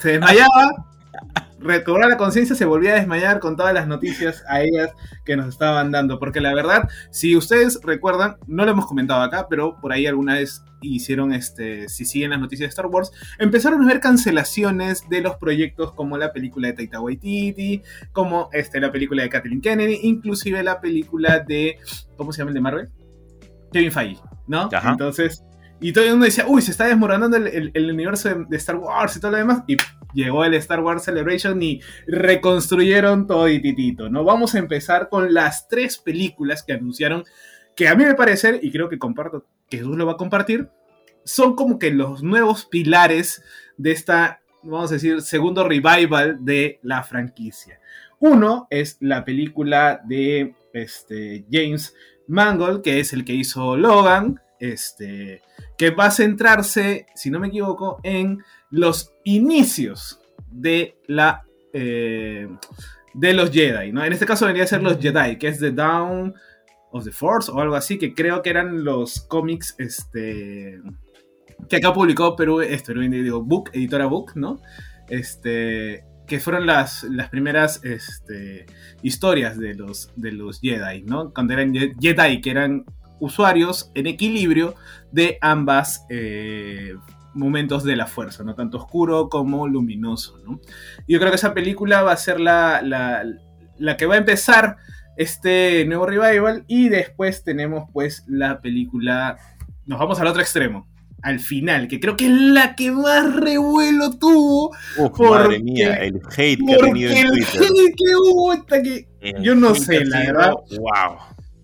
[0.00, 0.90] Se desmayaba
[1.60, 4.90] recobrar la conciencia, se volvía a desmayar con todas las noticias a ellas
[5.24, 6.18] que nos estaban dando.
[6.18, 10.34] Porque la verdad, si ustedes recuerdan, no lo hemos comentado acá, pero por ahí alguna
[10.34, 15.20] vez hicieron, este, si siguen las noticias de Star Wars, empezaron a ver cancelaciones de
[15.20, 20.00] los proyectos como la película de Taika Waititi, como este, la película de Kathleen Kennedy,
[20.02, 21.78] inclusive la película de,
[22.16, 22.88] ¿cómo se llama el de Marvel?
[23.72, 24.68] Kevin Feige, ¿no?
[24.72, 25.44] Entonces,
[25.80, 29.20] y todo el mundo decía, uy, se está desmoronando el, universo de, Star Wars y
[29.20, 29.76] todo lo demás, y
[30.12, 34.24] llegó el Star Wars Celebration y reconstruyeron todo titito, ¿no?
[34.24, 37.24] Vamos a empezar con las tres películas que anunciaron,
[37.74, 40.68] que a mí me parece, y creo que comparto, que Jesús lo va a compartir,
[41.24, 43.42] son como que los nuevos pilares
[43.78, 47.80] de esta, vamos a decir, segundo revival de la franquicia.
[48.18, 51.94] Uno es la película de este, James
[52.28, 55.40] Mangold, que es el que hizo Logan, este,
[55.80, 62.46] que va a centrarse, si no me equivoco, en los inicios de la, eh,
[63.14, 64.04] de los Jedi, ¿no?
[64.04, 66.34] En este caso vendría a ser los Jedi, que es The Down
[66.92, 70.82] of the Force o algo así, que creo que eran los cómics, este,
[71.66, 74.60] que acá publicó Perú, esto, digo, Book, editora Book, ¿no?
[75.08, 78.66] Este, que fueron las, las primeras este,
[79.00, 81.32] historias de los, de los Jedi, ¿no?
[81.32, 82.84] Cuando eran Jedi, que eran
[83.20, 84.74] usuarios en equilibrio
[85.12, 86.94] de ambas eh,
[87.34, 88.54] momentos de la fuerza, ¿no?
[88.54, 90.60] Tanto oscuro como luminoso, ¿no?
[91.06, 93.24] Yo creo que esa película va a ser la, la,
[93.78, 94.76] la que va a empezar
[95.16, 99.36] este nuevo revival y después tenemos pues la película,
[99.86, 100.88] nos vamos al otro extremo,
[101.22, 104.70] al final, que creo que es la que más revuelo tuvo.
[104.96, 107.62] Uf, madre mía, el hate que ha tenido en Twitter.
[107.62, 109.08] El hate que hubo, hasta que,
[109.42, 110.52] yo no sé, la verdad.
[110.70, 111.18] Wow.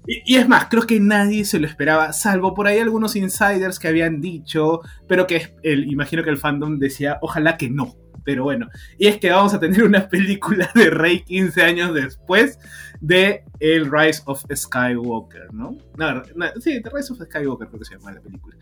[0.06, 3.88] Y, es más, creo que nadie se lo esperaba, salvo por ahí algunos insiders que
[3.88, 7.94] habían dicho, pero que el, imagino que el fandom decía, ojalá que no.
[8.24, 12.58] Pero bueno, y es que vamos a tener una película de Rey 15 años después
[13.00, 15.76] de El Rise of Skywalker, ¿no?
[15.96, 16.22] no,
[16.60, 18.56] sí, The Rise of Skywalker creo que se llama la película.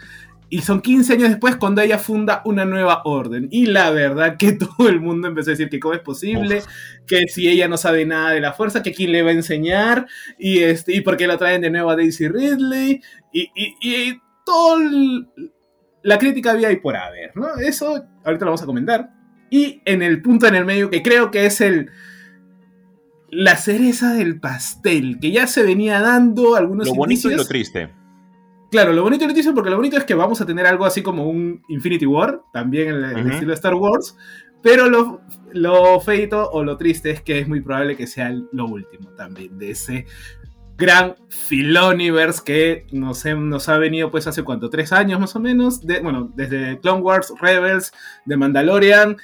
[0.51, 3.49] Y son 15 años después cuando ella funda una nueva orden.
[3.51, 6.63] Y la verdad que todo el mundo empezó a decir que cómo es posible,
[7.07, 10.07] que si ella no sabe nada de la fuerza, que quién le va a enseñar,
[10.39, 13.01] y, este, y por qué la traen de nuevo a Daisy Ridley,
[13.33, 14.79] y, y, y todo
[16.03, 17.57] la crítica había ahí por haber, ¿no?
[17.57, 19.11] Eso ahorita lo vamos a comentar.
[19.51, 21.91] Y en el punto en el medio que creo que es el
[23.31, 27.91] la cereza del pastel, que ya se venía dando algunos Lo bonito y lo triste
[28.75, 31.29] Claro, lo bonito triste porque lo bonito es que vamos a tener algo así como
[31.31, 34.17] un Infinity War, también en el, estilo de Star Wars,
[34.65, 35.21] pero lo,
[35.53, 39.57] lo feito o lo triste es que es muy probable que sea lo último también
[39.61, 40.07] de ese
[40.77, 45.81] gran Filoniverse que nos, nos, ha venido pues hace cuánto, tres años más o menos,
[45.87, 47.93] de, bueno, desde Clone Wars, Rebels,
[48.27, 49.17] de Mandalorian,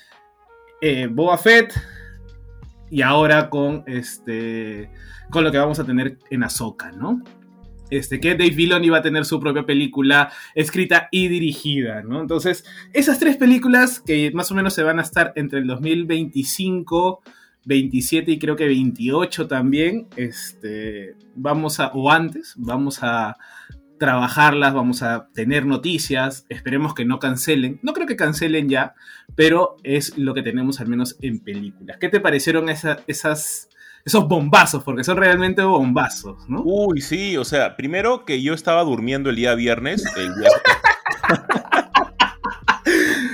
[0.80, 1.74] eh, Boba Fett
[2.88, 4.92] y ahora con este
[5.28, 7.20] con lo que vamos a tener en Ahsoka, ¿no?
[7.90, 12.20] Este, que Dave Filoni iba a tener su propia película escrita y dirigida, ¿no?
[12.20, 17.22] Entonces, esas tres películas que más o menos se van a estar entre el 2025,
[17.64, 23.36] 27 y creo que 28 también, este, vamos a, o antes, vamos a
[23.98, 28.94] trabajarlas, vamos a tener noticias, esperemos que no cancelen, no creo que cancelen ya,
[29.34, 31.98] pero es lo que tenemos al menos en películas.
[32.00, 33.68] ¿Qué te parecieron esas
[34.04, 36.62] esos bombazos, porque son realmente bombazos, ¿no?
[36.64, 40.04] Uy, sí, o sea, primero que yo estaba durmiendo el día viernes.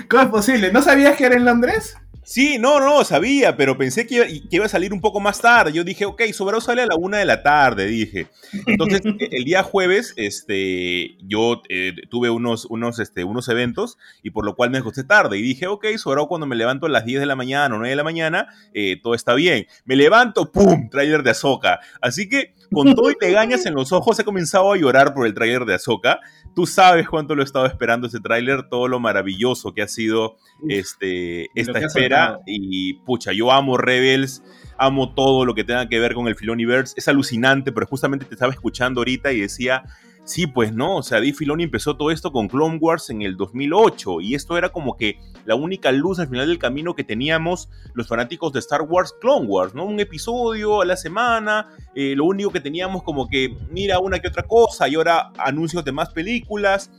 [0.08, 0.72] ¿Cómo es posible?
[0.72, 1.98] ¿No sabías que era en Londres?
[2.26, 5.72] Sí, no, no, sabía, pero pensé que iba, a salir un poco más tarde.
[5.72, 8.26] Yo dije, ok, Sobrado sale a la una de la tarde, dije.
[8.66, 14.44] Entonces, el día jueves, este, yo eh, tuve unos, unos, este, unos eventos y por
[14.44, 15.38] lo cual me acosté tarde.
[15.38, 17.90] Y dije, ok, Sobrado cuando me levanto a las 10 de la mañana o 9
[17.90, 19.68] de la mañana, eh, todo está bien.
[19.84, 20.90] Me levanto, ¡pum!
[20.90, 21.78] Trailer de Azoka.
[22.00, 25.34] Así que, con todo y gañas en los ojos, he comenzado a llorar por el
[25.34, 26.18] trailer de Azoka.
[26.56, 30.38] Tú sabes cuánto lo he estado esperando ese tráiler, todo lo maravilloso que ha sido
[30.68, 32.15] este, esta espera.
[32.46, 34.42] Y pucha, yo amo Rebels,
[34.78, 36.94] amo todo lo que tenga que ver con el Filoniverse.
[36.96, 39.84] Es alucinante, pero justamente te estaba escuchando ahorita y decía,
[40.26, 43.36] Sí, pues no, o sea, Dave Filoni empezó todo esto con Clone Wars en el
[43.36, 47.68] 2008 y esto era como que la única luz al final del camino que teníamos
[47.94, 49.84] los fanáticos de Star Wars Clone Wars, ¿no?
[49.84, 54.26] Un episodio a la semana, eh, lo único que teníamos como que mira una que
[54.26, 56.90] otra cosa y ahora anuncios de más películas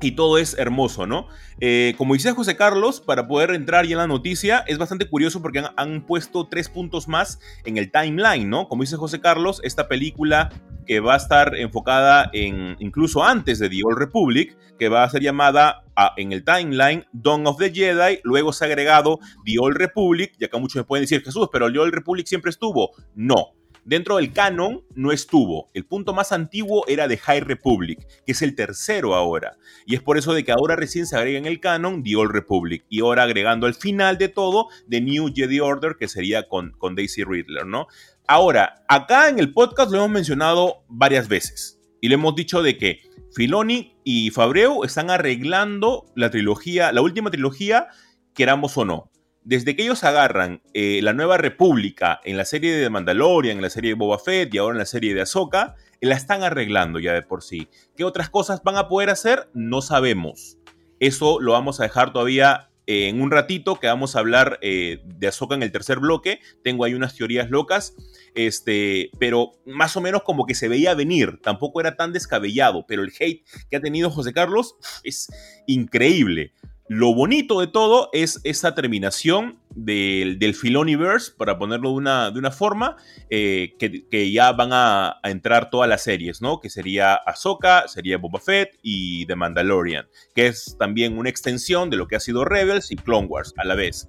[0.00, 1.28] y todo es hermoso, ¿no?
[1.60, 5.40] Eh, como dice José Carlos, para poder entrar ya en la noticia, es bastante curioso
[5.40, 8.68] porque han, puesto tres puntos más en el timeline, ¿no?
[8.68, 10.50] Como dice José Carlos, esta película
[10.86, 15.10] que va a estar enfocada en incluso antes de The Old Republic, que va a
[15.10, 15.84] ser llamada
[16.16, 20.44] en el timeline Dawn of the Jedi, luego se ha agregado The Old Republic, y
[20.44, 22.90] acá muchos me pueden decir, Jesús, pero The Old Republic siempre estuvo.
[23.14, 23.55] No,
[23.86, 25.70] Dentro del canon no estuvo.
[25.72, 29.58] El punto más antiguo era de High Republic, que es el tercero ahora.
[29.86, 32.32] Y es por eso de que ahora recién se agrega en el canon The Old
[32.32, 32.84] Republic.
[32.88, 37.22] Y ahora agregando al final de todo The New Jedi Order, que sería con, Daisy
[37.22, 37.86] Ridler, ¿no?
[38.26, 41.80] Ahora, acá en el podcast lo hemos mencionado varias veces.
[42.00, 43.02] Y le hemos dicho de que
[43.36, 47.86] Filoni y Fabreu están arreglando la trilogía, la última trilogía,
[48.34, 49.12] queramos o no
[49.46, 53.70] desde que ellos agarran eh, la Nueva República en la serie de Mandalorian, en la
[53.70, 57.12] serie de Boba Fett y ahora en la serie de Ahsoka, la están arreglando ya
[57.12, 57.68] de por sí.
[57.96, 59.48] ¿Qué otras cosas van a poder hacer?
[59.54, 60.58] No sabemos.
[60.98, 64.98] Eso lo vamos a dejar todavía eh, en un ratito que vamos a hablar eh,
[65.04, 66.40] de Ahsoka en el tercer bloque.
[66.64, 67.94] Tengo ahí unas teorías locas,
[68.34, 71.38] este, pero más o menos como que se veía venir.
[71.40, 75.28] Tampoco era tan descabellado, pero el hate que ha tenido José Carlos es
[75.68, 76.52] increíble.
[76.88, 82.38] Lo bonito de todo es esa terminación del, del Filoniverse, para ponerlo de una, de
[82.38, 82.96] una forma,
[83.28, 86.60] eh, que, que, ya van a, entrar todas las series, ¿no?
[86.60, 91.96] Que sería Ahsoka, sería Boba Fett y The Mandalorian, que es también una extensión de
[91.96, 94.08] lo que ha sido Rebels y Clone Wars a la vez.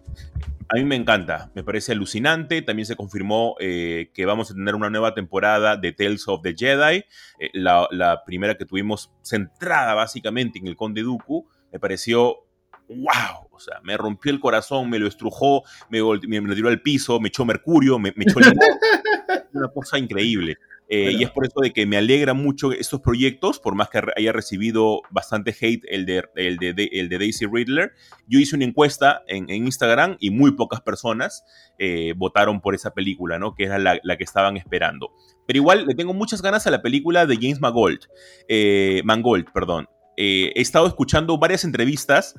[0.69, 2.61] A mí me encanta, me parece alucinante.
[2.61, 6.53] También se confirmó eh, que vamos a tener una nueva temporada de Tales of the
[6.55, 7.05] Jedi.
[7.39, 11.47] Eh, la, la, primera que tuvimos centrada básicamente en el Conde Dooku.
[11.71, 12.46] Me pareció
[12.89, 16.69] wow, o sea, me rompió el corazón, me lo estrujó, me, me, me lo tiró
[16.69, 18.57] al piso, me echó mercurio, me, me echó limón.
[19.53, 20.57] una cosa increíble.
[20.89, 24.01] Eh, y es por eso de que me alegra mucho estos proyectos, por más que
[24.15, 27.91] haya recibido bastante hate el de, el de, de el de Daisy Riddler.
[28.27, 31.43] Yo hice una encuesta en, en Instagram y muy pocas personas
[31.77, 33.53] eh, votaron por esa película, ¿no?
[33.53, 35.11] Que era la, la, que estaban esperando.
[35.45, 38.07] Pero igual le tengo muchas ganas a la película de James Mangold.
[38.47, 39.89] Eh, Mangold, perdón.
[40.15, 42.33] he estado escuchando varias entrevistas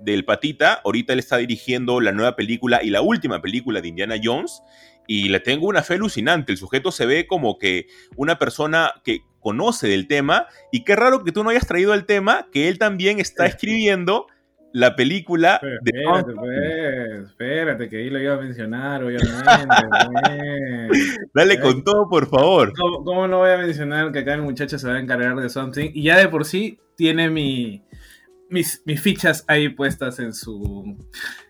[0.00, 0.80] del Patita.
[0.84, 4.62] Ahorita él está dirigiendo la nueva película y la última película de Indiana Jones.
[5.06, 6.52] Y le tengo una fe alucinante.
[6.52, 10.46] El sujeto se ve como que una persona que conoce del tema.
[10.70, 14.26] Y qué raro que tú no hayas traído el tema, que él también está escribiendo
[14.72, 19.32] la película Pero de espérate, pues, espérate, que ahí lo iba a mencionar, obviamente.
[21.34, 21.60] Dale ¿Eh?
[21.60, 22.72] con todo, por favor.
[22.76, 25.48] ¿Cómo, ¿Cómo, no voy a mencionar que acá el muchacho se va a encargar de
[25.48, 25.90] something?
[25.94, 27.82] Y ya de por sí tiene mi,
[28.50, 30.96] mis, mis, fichas ahí puestas en su,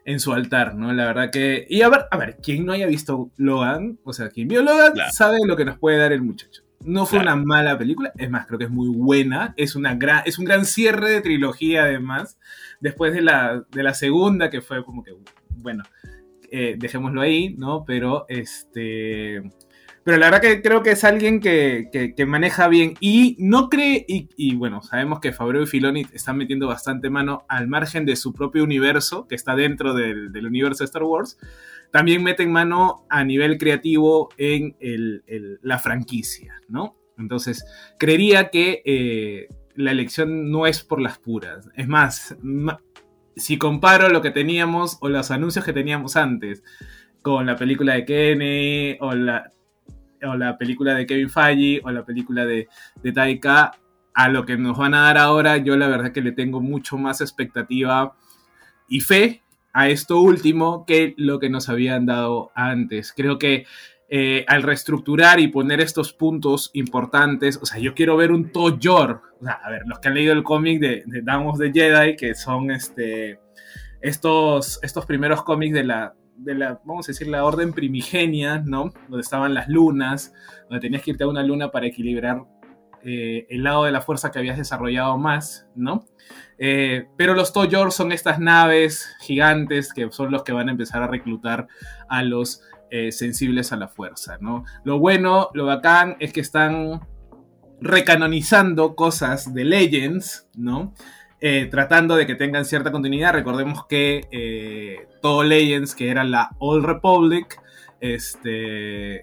[0.05, 0.93] en su altar, ¿no?
[0.93, 1.67] La verdad que...
[1.69, 4.93] Y a ver, a ver, quien no haya visto Logan, o sea, quien vio Logan
[4.93, 5.13] claro.
[5.13, 6.63] sabe lo que nos puede dar el muchacho.
[6.85, 7.37] No fue claro.
[7.37, 10.45] una mala película, es más, creo que es muy buena, es, una gran, es un
[10.45, 12.39] gran cierre de trilogía además,
[12.81, 15.13] después de la, de la segunda que fue como que,
[15.57, 15.83] bueno,
[16.51, 17.85] eh, dejémoslo ahí, ¿no?
[17.85, 19.43] Pero este
[20.09, 24.07] pero la verdad que creo que es alguien que, que, maneja bien y no cree,
[24.09, 28.33] y, bueno, sabemos que Fabio y Filoni están metiendo bastante mano al margen de su
[28.33, 31.37] propio universo, que está dentro del, universo de Star Wars,
[31.93, 36.97] también meten mano a nivel creativo en el, la franquicia, ¿no?
[37.19, 37.67] Entonces,
[37.99, 41.69] creería que eh, la elección no es por las puras.
[41.77, 42.35] Es más,
[43.37, 46.65] si comparo lo que teníamos o los anuncios que teníamos antes
[47.21, 49.53] con la película de Kenny o la
[50.23, 52.69] o la película de Kevin Feige o la película de,
[53.03, 53.73] de Taika
[54.15, 56.99] a lo que nos van a dar ahora, yo la verdad que le tengo mucho
[56.99, 58.17] más expectativa
[58.89, 63.13] y fe a esto último que lo que nos habían dado antes.
[63.13, 63.65] Creo que
[64.09, 69.23] eh, al reestructurar y poner estos puntos importantes, o sea, yo quiero ver un Toyor,
[69.41, 72.17] o sea, a ver, los que han leído el cómic de, de Dawn of Jedi,
[72.17, 73.39] que son este,
[74.01, 78.93] estos, estos primeros cómics de la, de la, vamos a decir, la orden primigenia, ¿no?
[79.09, 80.33] Donde estaban las lunas,
[80.69, 82.45] donde tenías que irte a una luna para equilibrar
[83.05, 86.05] eh, el lado de la fuerza que habías desarrollado más, ¿no?
[86.59, 91.03] Eh, pero los Toyor son estas naves gigantes que son los que van a empezar
[91.03, 91.69] a reclutar
[92.09, 94.65] a los eh, sensibles a la fuerza, ¿no?
[94.85, 97.01] Lo bueno, lo bacán es que están
[97.81, 100.95] recanonizando cosas de Legends, ¿no?
[101.41, 103.33] Eh, tratando de que tengan cierta continuidad.
[103.33, 107.61] Recordemos que eh, todo Legends, que era la Old Republic,
[108.01, 109.23] este,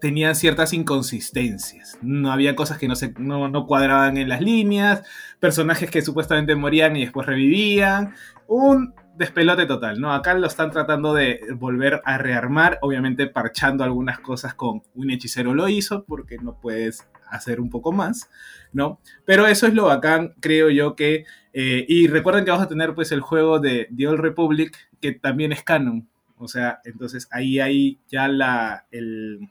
[0.00, 1.98] tenían ciertas inconsistencias.
[2.02, 5.02] No había cosas que no, se, no, no, cuadraban en las líneas,
[5.38, 8.14] personajes que supuestamente morían y después revivían.
[8.48, 10.12] Un despelote total, ¿no?
[10.12, 15.54] Acá lo están tratando de volver a rearmar, obviamente parchando algunas cosas con un hechicero
[15.54, 18.30] lo hizo, porque no puedes hacer un poco más,
[18.72, 19.00] ¿no?
[19.24, 21.24] Pero eso es lo bacán, creo yo que...
[21.52, 25.12] Eh, y recuerden que vamos a tener pues el juego de The Old Republic, que
[25.12, 26.08] también es canon.
[26.36, 29.50] O sea, entonces ahí hay ya la, el,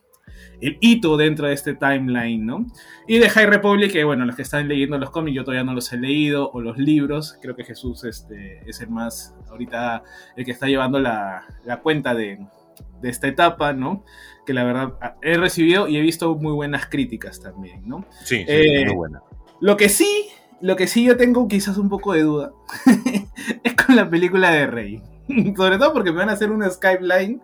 [0.62, 2.65] el hito dentro de este timeline, ¿no?
[3.08, 5.73] Y de High Republic, que bueno, los que están leyendo los cómics, yo todavía no
[5.73, 10.04] los he leído, o los libros, creo que Jesús este, es el más, ahorita,
[10.36, 12.39] el que está llevando la, la cuenta de,
[13.02, 14.04] de esta etapa, ¿no?
[14.45, 18.06] Que la verdad he recibido y he visto muy buenas críticas también, ¿no?
[18.23, 19.21] Sí, sí eh, muy buena.
[19.62, 20.28] Lo que sí,
[20.62, 22.52] lo que sí yo tengo quizás un poco de duda
[23.63, 25.02] es con la película de Rey.
[25.56, 27.39] Sobre todo porque me van a hacer una Skype line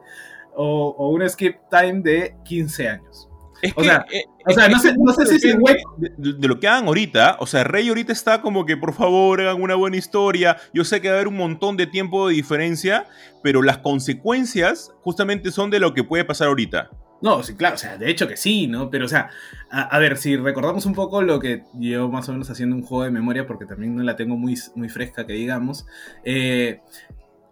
[0.55, 3.29] o, o un skip time de 15 años.
[3.61, 6.33] Es o que, sea, eh, o sea no, sé, no sé si es de, de,
[6.33, 7.37] de, lo que hagan ahorita.
[7.39, 10.57] O sea, Rey ahorita está como que por favor hagan una buena historia.
[10.73, 13.07] Yo sé que va a haber un montón de tiempo de diferencia,
[13.41, 16.89] pero las consecuencias justamente son de lo que puede pasar ahorita.
[17.21, 18.89] No, sí, claro, o sea, de hecho que sí, ¿no?
[18.89, 19.29] Pero, o sea,
[19.71, 22.83] a, a, ver, si recordamos un poco lo que llevo más o menos haciendo un
[22.83, 25.87] juego de memoria, porque también no la tengo muy, muy fresca, que digamos,
[26.23, 26.81] eh,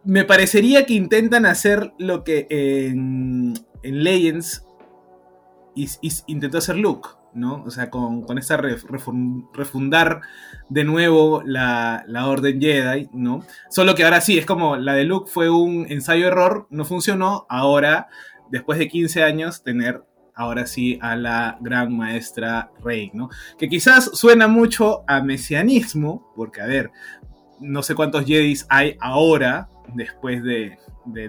[0.06, 4.66] me parecería que intentan hacer lo que en, en Legends
[6.28, 7.10] intentó hacer Luke.
[7.34, 7.64] ¿no?
[7.66, 8.40] O sea, con, con
[9.54, 10.22] refundar
[10.70, 13.44] de nuevo la, la, Orden Jedi, ¿no?
[13.70, 18.08] Solo que ahora sí, es como la de Luke fue un ensayo-error, no funcionó, ahora,
[18.52, 20.04] después de 15 años, tener
[20.36, 23.30] ahora sí a la gran maestra Rey, ¿no?
[23.58, 26.92] Que quizás suena mucho a mesianismo, porque a ver,
[27.60, 30.78] no sé cuántos Jedis hay ahora, después de,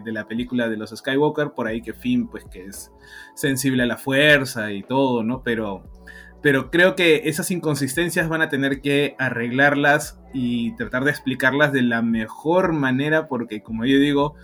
[0.04, 2.92] la película de los Skywalker, por ahí que Finn, pues que es
[3.34, 5.42] sensible a la fuerza y todo, ¿no?
[5.42, 5.90] Pero,
[6.42, 11.82] pero creo que esas inconsistencias van a tener que arreglarlas y tratar de explicarlas de
[11.82, 14.34] la mejor manera, porque como yo digo,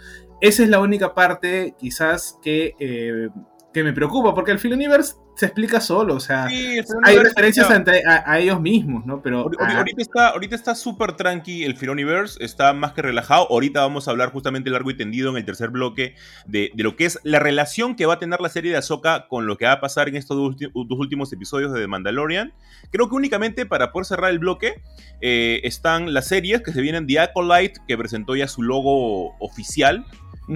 [0.40, 3.28] esa es la única parte quizás que eh,
[3.72, 8.38] que me preocupa, porque el Filoniverse se explica solo, o sea, hay referencias entre a,
[8.38, 9.22] ellos mismos, ¿no?
[9.22, 13.46] Pero ahorita, está ahorita está súper tranqui el Filoniverse, está más que relajado.
[13.48, 16.14] Ahorita vamos a hablar justamente largo y tendido en el tercer bloque
[16.46, 19.46] de, lo que es la relación que va a tener la serie de Ahsoka con
[19.46, 22.52] lo que va a pasar en estos dos, últimos episodios de The Mandalorian.
[22.90, 24.82] Creo que únicamente para poder cerrar el bloque
[25.22, 30.04] eh, están las series que se vienen The Acolyte, que presentó ya su logo oficial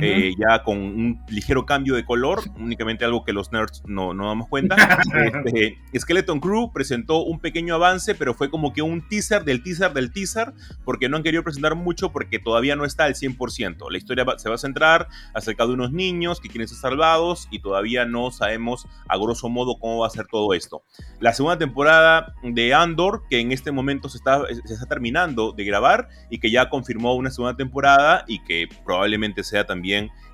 [0.00, 4.28] eh, ya con un ligero cambio de color, únicamente algo que los nerds no, no
[4.28, 4.76] damos cuenta.
[5.44, 9.92] Este, Skeleton Crew presentó un pequeño avance, pero fue como que un teaser del teaser
[9.92, 10.52] del teaser,
[10.84, 13.90] porque no han querido presentar mucho porque todavía no está al 100%.
[13.90, 17.60] La historia se va a centrar acerca de unos niños que quieren ser salvados y
[17.60, 20.82] todavía no sabemos a grosso modo cómo va a ser todo esto.
[21.20, 25.64] La segunda temporada de Andor, que en este momento se está, se está terminando de
[25.64, 29.83] grabar y que ya confirmó una segunda temporada y que probablemente sea también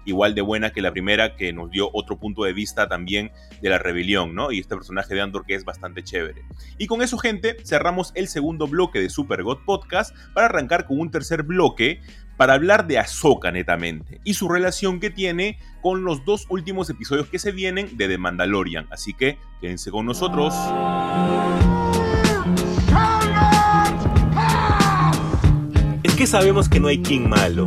[0.05, 3.31] igual de buena que la primera, que nos dio otro punto de vista también
[3.61, 4.53] de la rebelión, ¿no?
[4.53, 6.43] Y este personaje de Andor que es bastante chévere.
[6.79, 11.01] Y con eso, gente, cerramos el segundo bloque de Super God Podcast para arrancar con
[11.01, 12.01] un tercer bloque
[12.37, 17.29] para hablar de Ahsoka netamente y su relación que tiene con los dos últimos episodios
[17.29, 18.87] que se vienen de The Mandalorian.
[18.91, 20.55] Así que quédense con nosotros.
[26.03, 27.67] Es que sabemos que no hay King malo.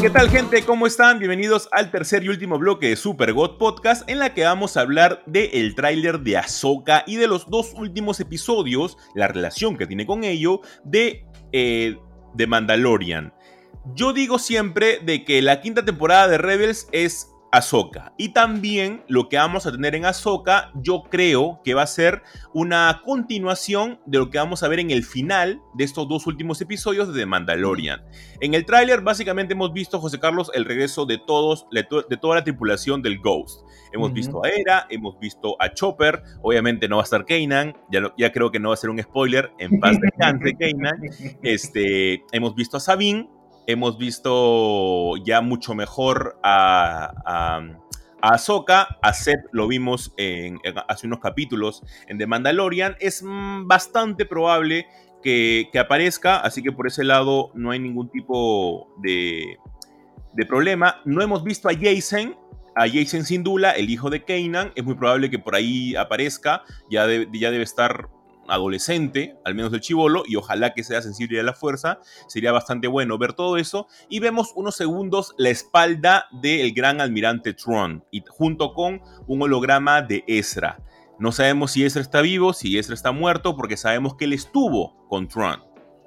[0.00, 0.62] ¿Qué tal gente?
[0.62, 1.18] ¿Cómo están?
[1.18, 4.80] Bienvenidos al tercer y último bloque de Super God Podcast en la que vamos a
[4.80, 9.86] hablar del el tráiler de Ahsoka y de los dos últimos episodios, la relación que
[9.86, 11.98] tiene con ello, de, eh,
[12.32, 13.34] de Mandalorian.
[13.94, 18.12] Yo digo siempre de que la quinta temporada de Rebels es Ahsoka.
[18.16, 22.22] Y también lo que vamos a tener en Ahsoka, yo creo que va a ser
[22.54, 26.60] una continuación de lo que vamos a ver en el final de estos dos últimos
[26.60, 28.02] episodios de The Mandalorian.
[28.40, 32.44] En el tráiler básicamente hemos visto, José Carlos, el regreso de todos, de toda la
[32.44, 33.62] tripulación del Ghost.
[33.92, 38.12] Hemos visto a Era, hemos visto a Chopper, obviamente no va a estar Kanan, ya,
[38.16, 41.00] ya creo que no va a ser un spoiler, en paz descanse Kanan.
[41.42, 43.28] Este, hemos visto a Sabine,
[43.70, 47.78] hemos visto ya mucho mejor a, a,
[48.22, 50.58] Ahsoka, a Seth lo vimos en,
[50.88, 54.86] hace unos capítulos en The Mandalorian, es mm, bastante probable
[55.22, 59.58] que, aparezca, así que por ese lado no hay ningún tipo de,
[60.48, 61.00] problema.
[61.04, 62.36] No hemos visto a Jason,
[62.74, 67.06] a Jason Sindula, el hijo de Kanan, es muy probable que por ahí aparezca, ya
[67.06, 68.08] debe estar
[68.50, 72.88] adolescente, al menos del chivolo, y ojalá que sea sensible a la fuerza, sería bastante
[72.88, 73.86] bueno ver todo eso.
[74.08, 80.02] Y vemos unos segundos la espalda del gran almirante Tron, y junto con un holograma
[80.02, 80.82] de Ezra.
[81.18, 85.06] No sabemos si Ezra está vivo, si Ezra está muerto, porque sabemos que él estuvo
[85.08, 85.62] con Tron.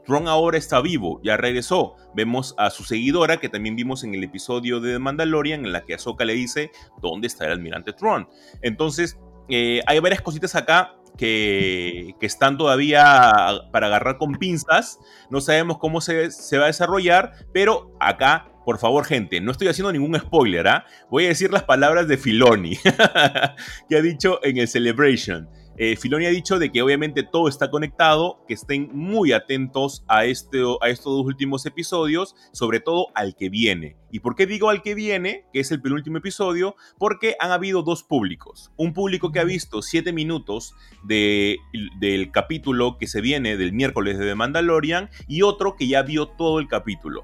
[0.05, 1.95] Tron ahora está vivo, ya regresó.
[2.13, 5.81] Vemos a su seguidora, que también vimos en el episodio de The Mandalorian, en la
[5.81, 6.71] que Ahsoka le dice,
[7.01, 8.27] ¿dónde está el almirante Tron?
[8.61, 9.17] Entonces,
[9.49, 13.31] eh, hay varias cositas acá que, están todavía
[13.71, 14.99] para agarrar con pinzas.
[15.29, 19.91] No sabemos cómo se, va a desarrollar, pero acá, por favor, gente, no estoy haciendo
[19.91, 20.85] ningún spoiler, ¿ah?
[21.09, 22.77] Voy a decir las palabras de Filoni,
[23.89, 25.49] que ha dicho en el Celebration.
[25.77, 30.25] Eh, Filoni ha dicho de que obviamente todo está conectado, que estén muy atentos a,
[30.25, 33.97] este, a estos dos últimos episodios, sobre todo al que viene.
[34.11, 36.75] ¿Y por qué digo al que viene, que es el penúltimo episodio?
[36.99, 38.71] Porque han habido dos públicos.
[38.77, 41.57] Un público que ha visto siete minutos de,
[41.99, 46.27] del capítulo que se viene del miércoles de The Mandalorian y otro que ya vio
[46.27, 47.23] todo el capítulo.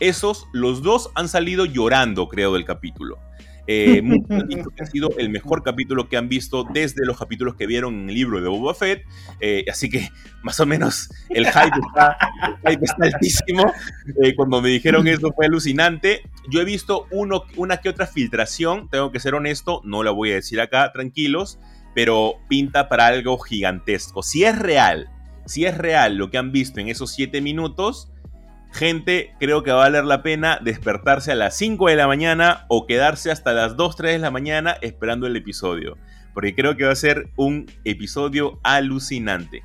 [0.00, 3.18] Esos, los dos han salido llorando, creo, del capítulo.
[3.66, 7.18] Eh, muchos han dicho que ha sido el mejor capítulo que han visto desde los
[7.18, 9.04] capítulos que vieron en el libro de Boba Fett.
[9.40, 10.10] eh, así que
[10.42, 12.16] más o menos el hype está,
[12.64, 13.72] el hype está altísimo.
[14.22, 16.22] Eh, cuando me dijeron eso fue alucinante.
[16.50, 20.32] Yo he visto uno, una que otra filtración, tengo que ser honesto, no la voy
[20.32, 21.58] a decir acá, tranquilos,
[21.94, 24.22] pero pinta para algo gigantesco.
[24.22, 25.08] Si es real,
[25.46, 28.12] si es real lo que han visto en esos 7 minutos,
[28.72, 32.64] gente, creo que va a valer la pena despertarse a las 5 de la mañana
[32.68, 35.96] o quedarse hasta las 2, 3 de la mañana esperando el episodio.
[36.34, 39.62] Porque creo que va a ser un episodio alucinante.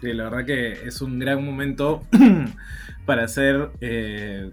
[0.00, 2.02] Sí, la verdad que es un gran momento
[3.06, 4.50] para ser eh,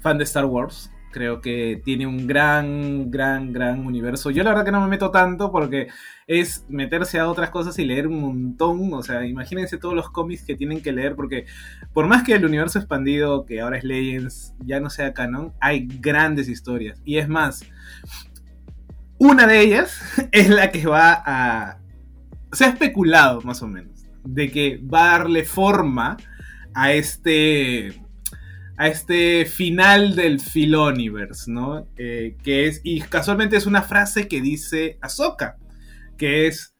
[0.00, 0.90] fan de Star Wars.
[1.14, 4.32] Creo que tiene un gran, gran, gran universo.
[4.32, 5.86] Yo la verdad que no me meto tanto porque
[6.26, 8.92] es meterse a otras cosas y leer un montón.
[8.92, 11.46] O sea, imagínense todos los cómics que tienen que leer porque
[11.92, 15.86] por más que el universo expandido, que ahora es Legends, ya no sea canon, hay
[15.86, 17.00] grandes historias.
[17.04, 17.64] Y es más,
[19.16, 20.00] una de ellas
[20.32, 21.78] es la que va a...
[22.50, 26.16] Se ha especulado más o menos de que va a darle forma
[26.74, 28.03] a este
[28.76, 31.86] a este final del Filoniverse, ¿no?
[31.96, 35.56] Eh, que es, y casualmente es una frase que dice Ahsoka,
[36.16, 36.74] que es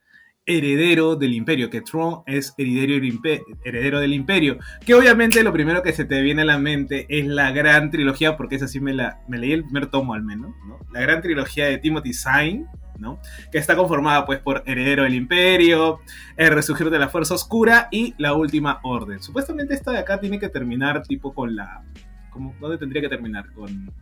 [0.47, 5.53] heredero del imperio, que Tron es heredero del, imperio, heredero del imperio, que obviamente lo
[5.53, 8.81] primero que se te viene a la mente es la gran trilogía, porque esa sí
[8.81, 10.79] me, la, me leí el primer tomo al menos, ¿no?
[10.93, 12.67] La gran trilogía de Timothy Zahn,
[13.05, 13.21] ¿no?
[13.53, 16.01] Que está conformada pues por Heredero del Imperio,
[16.37, 19.23] El Resurgir de la Fuerza Oscura y La Última Orden.
[19.23, 21.85] Supuestamente esta de acá tiene que terminar tipo con la...
[22.31, 23.53] ¿cómo, ¿Dónde tendría que terminar?
[23.53, 23.93] Con...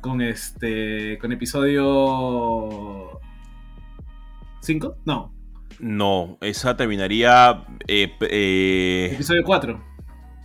[0.00, 1.18] Con este...
[1.18, 3.20] Con episodio...
[4.62, 4.94] ¿5?
[5.04, 5.34] No.
[5.80, 7.64] No, esa terminaría...
[7.88, 9.82] eh, eh, Episodio 4.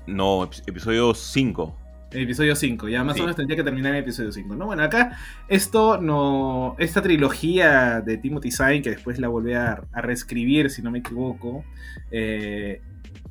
[0.08, 1.78] no, ep- episodio 5.
[2.12, 3.22] Episodio 5, ya más Sí.
[3.22, 4.66] o menos tendría que terminar en episodio 5, ¿no?
[4.68, 5.18] Bueno, acá
[5.50, 6.76] esto no.
[6.80, 11.00] Esta trilogía de Timothy Zahn, que después la volví a, a reescribir, si no me
[11.00, 11.66] equivoco,
[12.12, 12.82] eh,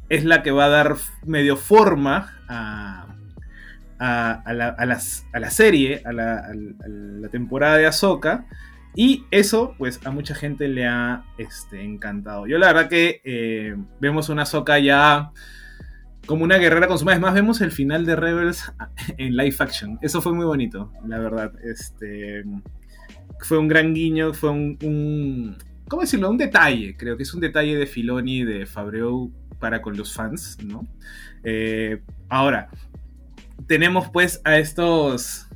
[0.08, 3.06] es la que va a dar medio forma a,
[3.98, 8.44] a, a la, a las- a la serie, a la, la temporada de Ahsoka.
[8.94, 12.46] Y eso, pues, a mucha gente le ha este, encantado.
[12.46, 15.32] Yo la verdad que eh, vemos una Ahsoka ya
[16.26, 17.16] como una guerrera consumada.
[17.16, 18.72] Es más, vemos el final de Rebels
[19.16, 19.98] en live action.
[20.02, 21.52] Eso fue muy bonito, la verdad.
[21.64, 22.44] Este
[23.40, 25.56] fue un gran guiño, fue un, un-
[25.88, 26.30] ¿cómo decirlo?
[26.30, 26.96] Un detalle.
[26.96, 30.86] Creo que es un detalle de Filoni, de Fabreu para con los fans, ¿no?
[31.44, 32.68] Eh, ahora
[33.66, 35.46] tenemos pues a estos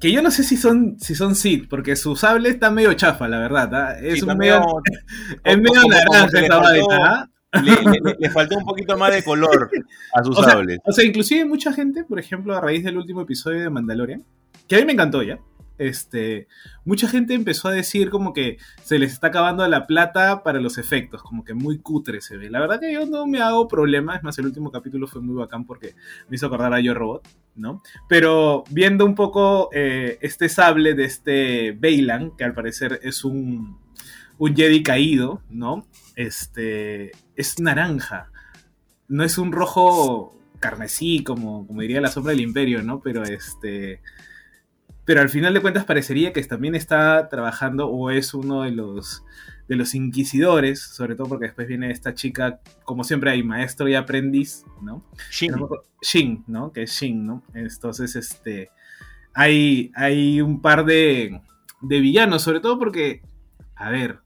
[0.00, 3.28] que yo no sé si son si son Sith, porque su sable está medio chafa,
[3.28, 3.72] la verdad.
[3.74, 3.96] ¿ah?
[4.00, 4.60] Es Sí, un medio,
[5.44, 7.28] es medio naranja esa vaina, ¿ah?
[7.52, 9.70] Le, le- le faltó un poquito más de color
[10.14, 10.78] a sus O sea, sables.
[10.84, 14.24] O sea, inclusive mucha gente, por ejemplo, a raíz del último episodio de Mandalorian,
[14.68, 15.38] que a mí me encantó ya,
[15.78, 16.46] este,
[16.84, 20.78] mucha gente empezó a decir como que se les está acabando la plata para los
[20.78, 22.48] efectos, como que muy cutre se ve.
[22.50, 25.34] La verdad que yo no me hago problema, es más, el último capítulo fue muy
[25.34, 25.94] bacán porque
[26.28, 27.26] me hizo acordar a Yo Robot,
[27.56, 27.82] ¿no?
[28.08, 33.78] Pero viendo un poco eh, este sable de este Bailan, que al parecer es un,
[34.38, 35.84] un Jedi caído, ¿no?
[36.14, 37.10] Este,
[37.42, 38.32] es naranja
[39.12, 43.00] no es un rojo carmesí, como, como diría la sombra del imperio, ¿no?
[43.00, 44.00] Pero este.
[45.04, 49.22] Pero al final de cuentas parecería que también está trabajando o es uno de los
[49.68, 53.94] de los inquisidores, sobre todo porque después viene esta chica, como siempre hay maestro y
[53.94, 55.04] aprendiz, ¿no?
[55.30, 55.54] Shin.
[56.00, 56.72] Shin, ¿no?
[56.72, 57.42] Que es Shin, ¿no?
[57.52, 58.70] Entonces, este.
[59.34, 61.40] Hay, hay un par de,
[61.82, 63.20] de villanos, sobre todo porque.
[63.74, 64.20] A ver.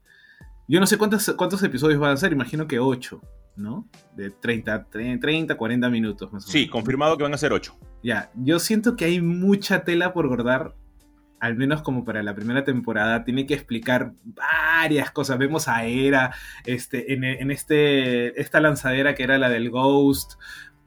[0.67, 3.21] Yo no sé cuántos, cuántos episodios van a ser, imagino que 8,
[3.55, 3.87] ¿no?
[4.15, 6.71] De 30, 30, 40 minutos más o Sí, menos.
[6.71, 7.73] confirmado que van a ser 8.
[8.03, 10.75] Ya, yo siento que hay mucha tela por cortar,
[11.39, 13.23] al menos como para la primera temporada.
[13.23, 15.37] Tiene que explicar varias cosas.
[15.37, 16.33] Vemos a Era
[16.65, 20.33] este, en, en este, esta lanzadera que era la del Ghost,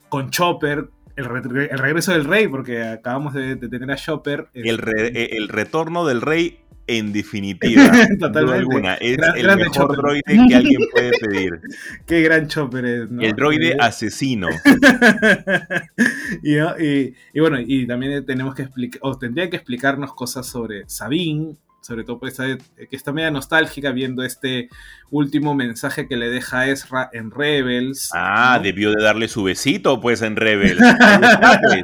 [0.08, 4.48] con Chopper, el, re- el regreso del rey, porque acabamos de, de tener a Chopper.
[4.54, 6.60] El, este, re- el retorno del rey
[6.98, 7.90] en definitiva.
[8.18, 8.58] Totalmente.
[8.58, 8.94] alguna.
[8.94, 9.96] Es Gran- el mejor Chopper.
[9.98, 11.60] droide que alguien puede pedir.
[12.06, 13.22] Qué gran Chopper es, ¿no?
[13.22, 14.48] El droide asesino.
[16.42, 16.78] y, ¿no?
[16.78, 21.56] y- y bueno, y también tenemos que explicar, o tendría que explicarnos cosas sobre Sabine,
[21.80, 24.68] sobre todo pues, que está media nostálgica viendo este
[25.10, 28.10] último mensaje que le deja Ezra en Rebels.
[28.14, 28.62] Ah, ¿no?
[28.62, 30.80] debió de darle su besito, pues, en Rebels.
[31.60, 31.82] Pues.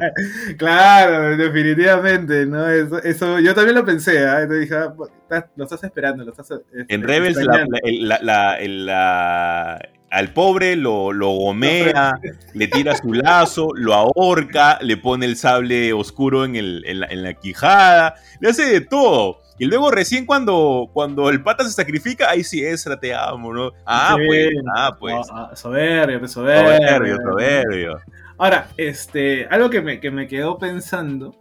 [0.57, 2.67] claro, definitivamente, ¿no?
[2.69, 4.41] Eso, eso yo también lo pensé, ¿ah?
[4.41, 4.93] Entonces dije, ah,
[5.23, 9.79] estás- lo estás esperando, lo estás este, En Rebels, la,
[10.09, 12.19] al pobre lo, lo gomea,
[12.53, 17.07] le tira su lazo, lo ahorca, le pone el sable oscuro en, el, en, la,
[17.07, 19.41] en la quijada, le hace de todo.
[19.59, 23.71] Y luego recién cuando, cuando el pata se sacrifica, ahí sí, Ezra, te amo, ¿no?
[23.85, 24.25] Ah, Sí.
[24.27, 25.15] pues, ah, pues.
[25.31, 26.77] Ah, ah, soberbio, pues, soberbio.
[26.87, 27.99] Soberbio, soberbio.
[28.37, 31.35] Ahora, este, algo que me, que me quedó pensando.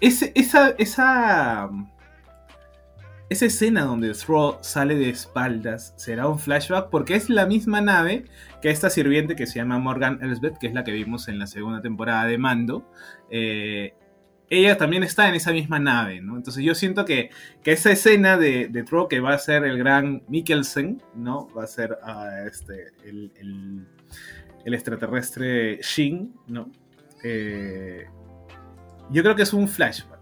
[0.00, 1.68] Ese, esa, esa.
[3.30, 8.24] Esa escena donde Thrawn sale de espaldas será un flashback porque es la misma nave
[8.62, 11.46] que esta sirviente que se llama Morgan Elsbeth, que es la que vimos en la
[11.46, 12.90] segunda temporada de Mando.
[13.30, 13.92] eh,
[14.50, 16.36] ella también está en esa misma nave, ¿no?
[16.36, 17.30] Entonces yo siento que,
[17.62, 21.48] que esa escena de, de Thrawn que va a ser el gran Mikkelsen, ¿no?
[21.56, 23.86] Va a ser ah, este, el, el-
[24.64, 26.70] el extraterrestre Shin, ¿no?
[27.24, 28.06] Eh,
[29.10, 30.18] yo creo que es un flashback.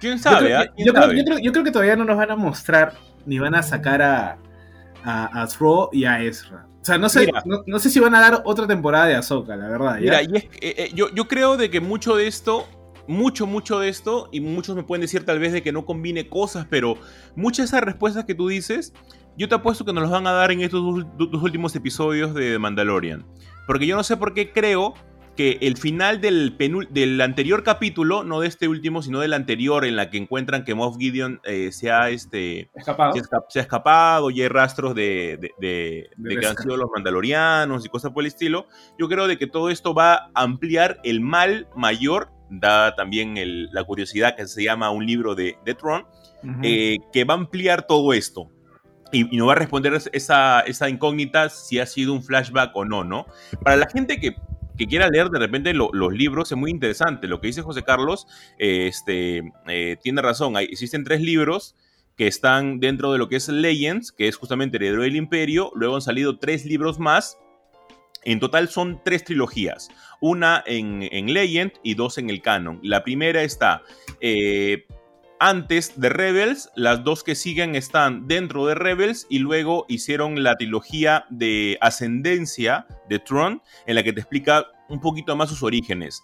[0.00, 0.46] ¿Quién Yo sabe?
[0.46, 0.62] creo, ah?
[0.64, 1.18] que, ¿Quién yo creo- sabe?
[1.18, 2.94] yo creo- yo creo que todavía no nos van a mostrar
[3.26, 4.38] ni van a sacar a,
[5.04, 5.48] a, a
[5.92, 6.66] y a Ezra.
[6.80, 7.30] O sea, no sé,
[7.66, 9.94] no sé si van a dar otra temporada de Ahsoka, la verdad.
[9.96, 10.00] ¿ya?
[10.00, 12.66] Mira, y es- eh, eh, yo, yo creo de que mucho de esto,
[13.06, 16.28] mucho, mucho de esto, y muchos me pueden decir tal vez de que no combine
[16.28, 16.96] cosas, pero
[17.36, 18.92] muchas de esas respuestas que tú dices,
[19.36, 22.34] yo te apuesto que nos las van a dar en estos dos, dos últimos episodios
[22.34, 23.26] de Mandalorian.
[23.66, 24.94] Porque yo no sé por qué creo
[25.36, 26.56] que el final del,
[26.90, 30.76] del anterior capítulo, no de este último, sino del anterior, en la que encuentran que
[30.76, 33.14] Moff Gideon eh, se ha este, Escapado.
[33.14, 36.76] se, esca- se ha escapado y hay rastros de, de- de- De que han sido
[36.76, 38.68] los mandalorianos y cosas por el estilo.
[38.96, 42.30] Yo creo de que todo esto va a ampliar el mal mayor,
[42.60, 46.02] da también el- la curiosidad que se llama un libro de, de Tron,
[46.42, 46.60] Ujú.
[46.62, 48.50] eh, que va a ampliar todo esto.
[49.12, 52.84] Y, y nos va a responder esa, esa incógnita si ha sido un flashback o
[52.84, 53.26] no, ¿no?
[53.62, 54.34] Para la gente que,
[54.76, 57.28] que quiera leer de repente lo- los libros, es muy interesante.
[57.28, 58.26] Lo que dice José Carlos
[58.58, 60.56] eh, este, eh, tiene razón.
[60.56, 61.76] Hay, existen tres libros
[62.16, 65.70] que están dentro de lo que es Legends, que es justamente Heredero del Imperio.
[65.76, 67.38] Luego han salido tres libros más.
[68.24, 69.88] En total son tres trilogías.
[70.20, 72.80] Una en, en Legend y dos en el canon.
[72.82, 73.82] La primera está
[74.20, 74.86] eh,
[75.40, 80.56] antes de Rebels, las dos que siguen están dentro de Rebels y luego hicieron la
[80.56, 86.22] trilogía de Ascendencia de Tron, en la que te explica un poquito más sus orígenes.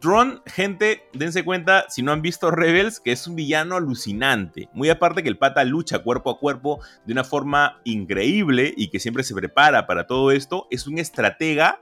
[0.00, 4.68] Tron, gente, dense cuenta, si no han visto Rebels, que es un villano alucinante.
[4.72, 9.00] Muy aparte que el pata lucha cuerpo a cuerpo de una forma increíble y que
[9.00, 11.80] siempre se prepara para todo esto, es un estratega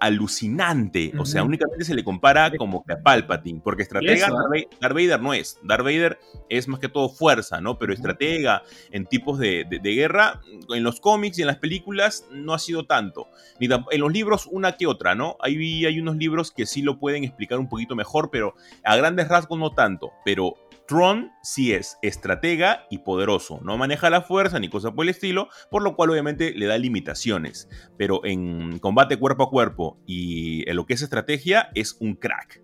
[0.00, 1.12] alucinante.
[1.18, 4.76] O sea, únicamente se le compara como que a Palpatine, porque estratega eso, Darth Va-
[4.80, 5.58] Darth Vader no es.
[5.62, 6.18] Darth Vader
[6.48, 7.78] es más que todo fuerza, ¿no?
[7.78, 10.40] Pero estratega en tipos de, de- de guerra,
[10.70, 13.28] en los cómics y en las películas no ha sido tanto.
[13.60, 15.36] Ni en los libros una que otra, ¿no?
[15.40, 19.28] Hay, hay unos libros que sí lo pueden explicar un poquito mejor, pero a grandes
[19.28, 20.12] rasgos no tanto.
[20.24, 20.54] Pero
[20.86, 23.60] Tron sí es estratega y poderoso.
[23.62, 26.78] No maneja la fuerza ni cosa por el estilo, por lo cual obviamente le da
[26.78, 27.68] limitaciones.
[27.98, 32.62] Pero en combate cuerpo a cuerpo y en lo que es estrategia es un crack.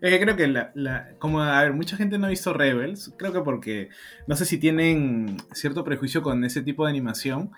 [0.00, 3.32] Que creo que la, la- como a ver, mucha gente no ha visto Rebels, creo
[3.32, 3.88] que porque
[4.26, 7.52] no sé si tienen cierto prejuicio con ese tipo de animación,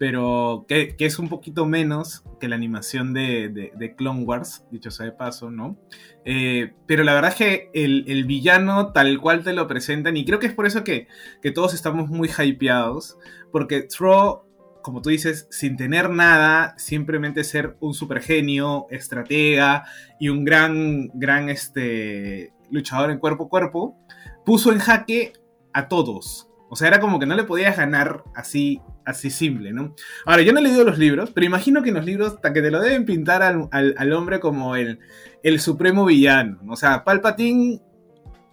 [0.00, 4.90] pero que, que es un poquito menos que la animación de, de- Clone Wars, dicho
[4.90, 5.76] sea de paso, ¿no?
[6.24, 10.24] Eh, pero la verdad es que el, el villano tal cual te lo presentan, y
[10.24, 11.06] creo que es por eso que,
[11.42, 13.18] que todos estamos muy hypeados,
[13.52, 14.38] porque Thrawn
[14.80, 19.84] como tú dices, sin tener nada, simplemente ser un super genio, estratega
[20.18, 23.98] y un gran, gran este, luchador en cuerpo a cuerpo,
[24.46, 25.34] puso en jaque
[25.74, 26.48] a todos.
[26.70, 28.80] O sea, era como que no le podías ganar así,
[29.10, 29.94] así simple, ¿no?
[30.24, 32.62] Ahora, yo no he leído los libros, pero imagino que en los libros hasta que
[32.62, 34.98] te lo deben pintar al, al- hombre como el,
[35.42, 36.60] el supremo villano.
[36.68, 37.80] O sea, Palpatine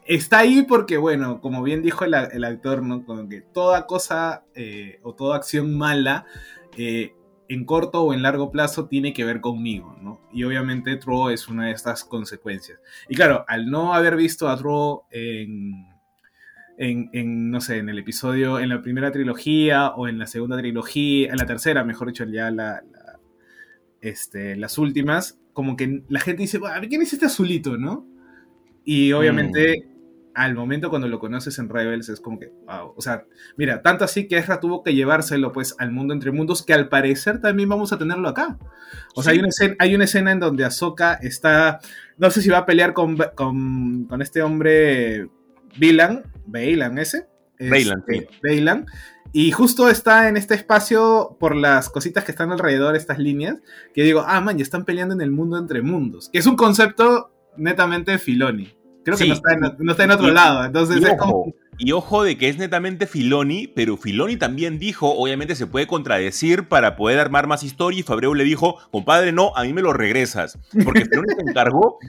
[0.05, 3.05] está ahí porque, bueno, como bien dijo el, el actor, ¿no?
[3.05, 6.25] Como que toda cosa eh, o toda acción mala,
[6.77, 7.13] eh,
[7.49, 10.19] en corto o en largo plazo, tiene que ver conmigo, ¿no?
[10.33, 12.79] Y obviamente Tro es una de estas consecuencias.
[13.07, 15.87] Y claro, al no haber visto a Tro en,
[16.77, 20.57] en, en, no sé, en el episodio, en la primera trilogía o en la segunda
[20.57, 23.19] trilogía, en la tercera, mejor dicho, ya la, la-
[24.01, 28.05] este, las últimas, como que la gente dice, "Buah, ¿quién es este azulito, no?
[28.85, 29.87] Y obviamente,
[30.35, 32.93] al momento cuando lo conoces en Rebels, es como que, wow.
[32.95, 33.25] O sea,
[33.57, 36.89] mira, tanto así que Ezra tuvo que llevárselo pues al mundo entre mundos, que al
[36.89, 38.57] parecer también vamos a tenerlo acá.
[39.15, 41.79] O sea, hay, una escena, hay una escena en donde Ahsoka está,
[42.17, 45.27] no sé si va a pelear con, con, con este hombre,
[45.79, 47.27] Vilan, Bailan ese.
[47.59, 48.85] Baylan, Este, Baylan.
[49.33, 53.57] Y justo está en este espacio por las cositas que están alrededor, estas líneas,
[53.93, 56.55] que digo, ah, man, ya están peleando en el mundo entre mundos, que es un
[56.55, 58.73] concepto netamente de Filoni.
[59.03, 59.29] Creo que Sí.
[59.29, 61.53] no, está en, no está en otro Y- lado, entonces Y es ojo, como...
[61.79, 66.67] Y ojo de que es netamente Filoni, pero Filoni también dijo, obviamente se puede contradecir
[66.67, 69.93] para poder armar más historia y Fabreu le dijo, compadre, no, a mí me lo
[69.93, 70.57] regresas.
[70.83, 71.99] Porque Filoni se encargó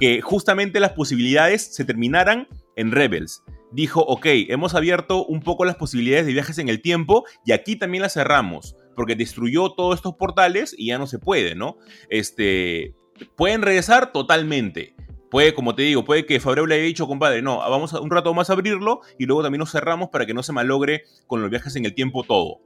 [0.00, 3.42] que justamente las posibilidades se terminaran en Rebels.
[3.72, 7.76] Dijo, ok, hemos abierto un poco las posibilidades de viajes en el tiempo y aquí
[7.76, 11.78] también las cerramos, porque destruyó todos estos portales y ya no se puede, ¿no?
[12.10, 12.94] Este,
[13.36, 14.94] pueden regresar totalmente.
[15.30, 18.10] Puede, como te digo, puede que Fabreu le haya dicho, compadre, no, vamos a un
[18.10, 21.40] rato más a abrirlo y luego también nos cerramos para que no se malogre con
[21.40, 22.60] los viajes en el tiempo todo.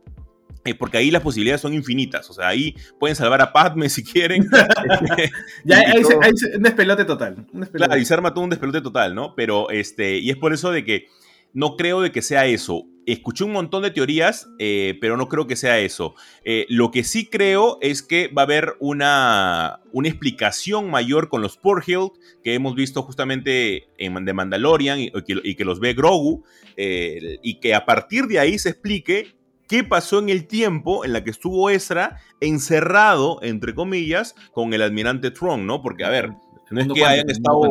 [0.66, 2.28] Eh, porque ahí las posibilidades son infinitas.
[2.28, 4.46] O sea, ahí pueden salvar a Padme si quieren.
[5.64, 7.46] ya, Y ahí, se- todo- ahí se- un despelote total.
[7.52, 7.86] Un despelote.
[7.88, 9.34] Claro, y se arma todo un despelote total, ¿no?
[9.34, 11.06] Pero, este, y es por eso de que
[11.52, 12.84] no creo de que sea eso.
[13.06, 16.16] Escuché un montón de teorías, eh, pero no creo que sea eso.
[16.44, 21.40] Eh, lo que sí creo es que va a haber una, una explicación mayor con
[21.40, 22.10] los Purhild
[22.42, 26.42] que hemos visto justamente en The Mandalorian y, y que, y que los ve Grogu,
[26.76, 29.35] eh, y que a partir de ahí se explique
[29.68, 34.82] qué pasó en el tiempo en la que estuvo Ezra encerrado, entre comillas, con el
[34.82, 35.82] almirante Tron, ¿no?
[35.82, 36.32] Porque, a ver,
[36.70, 37.62] no es que hayan estado.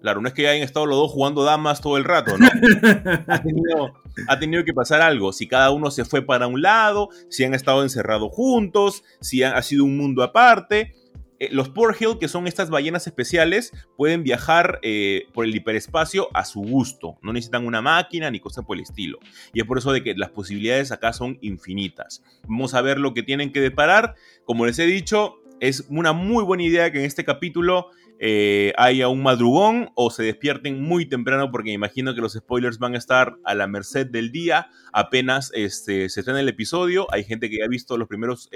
[0.00, 2.46] Claro, no es que hayan estado los dos jugando damas todo el rato, ¿no?
[3.26, 3.94] ha, tenido,
[4.28, 5.32] ha tenido que pasar algo.
[5.32, 9.60] Si cada uno se fue para un lado, si han estado encerrados juntos, si ha
[9.62, 10.94] sido un mundo aparte.
[11.38, 16.44] Eh, los Porhill, que son estas ballenas especiales, pueden viajar eh, por el hiperespacio a
[16.44, 17.18] su gusto.
[17.22, 19.18] No necesitan una máquina ni cosa por el estilo.
[19.52, 22.22] Y es por eso de que las posibilidades acá son infinitas.
[22.48, 24.14] Vamos a ver lo que tienen que deparar.
[24.44, 29.06] Como les he dicho, es una muy buena idea que en este capítulo eh, haya
[29.06, 32.98] un madrugón o se despierten muy temprano porque me imagino que los spoilers van a
[32.98, 37.06] estar a la merced del día apenas este, se estrena el episodio.
[37.12, 38.50] Hay gente que ya ha visto los primeros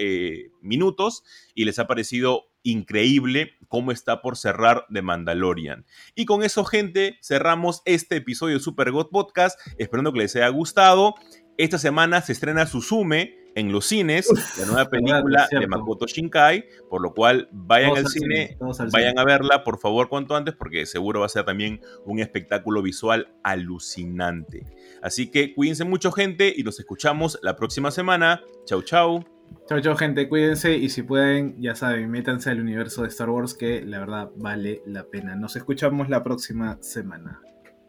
[0.60, 1.22] minutos
[1.54, 5.86] y les ha parecido increíble cómo está por cerrar The Mandalorian.
[6.14, 10.48] Y con eso, gente, cerramos este episodio de Super God Podcast, esperando que les haya
[10.48, 11.14] gustado.
[11.58, 15.66] Esta semana se estrena Suzume en los cines, la nueva película verdad, de.
[15.66, 19.20] Makoto Shinkai, por lo cual vayan al al cine, cine, todos al vayan cine.
[19.20, 23.34] a verla, por favor, cuanto antes, porque seguro va a ser también un espectáculo visual
[23.42, 24.64] alucinante.
[25.02, 28.42] Así que cuídense mucho, gente, y nos escuchamos la próxima semana.
[28.64, 29.41] Chau, chau.
[29.68, 30.28] Chau, chau, gente.
[30.28, 34.30] Cuídense y si pueden, ya saben, métanse al universo de Star Wars que la verdad
[34.36, 35.34] vale la pena.
[35.36, 37.40] Nos escuchamos la próxima semana.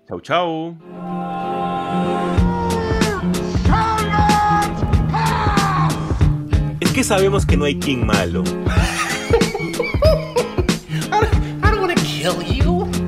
[0.07, 0.77] Chau, chau.
[6.79, 8.43] Es que sabemos que no hay King malo.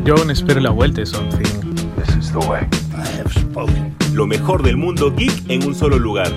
[0.05, 1.75] Yo aún espero la vuelta de Something.
[1.95, 2.67] This is the way.
[2.93, 3.95] I have spoken.
[4.13, 6.31] Lo mejor del mundo geek en un solo lugar.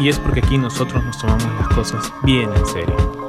[0.00, 3.21] Y es porque aquí nosotros nos tomamos las cosas bien en serio.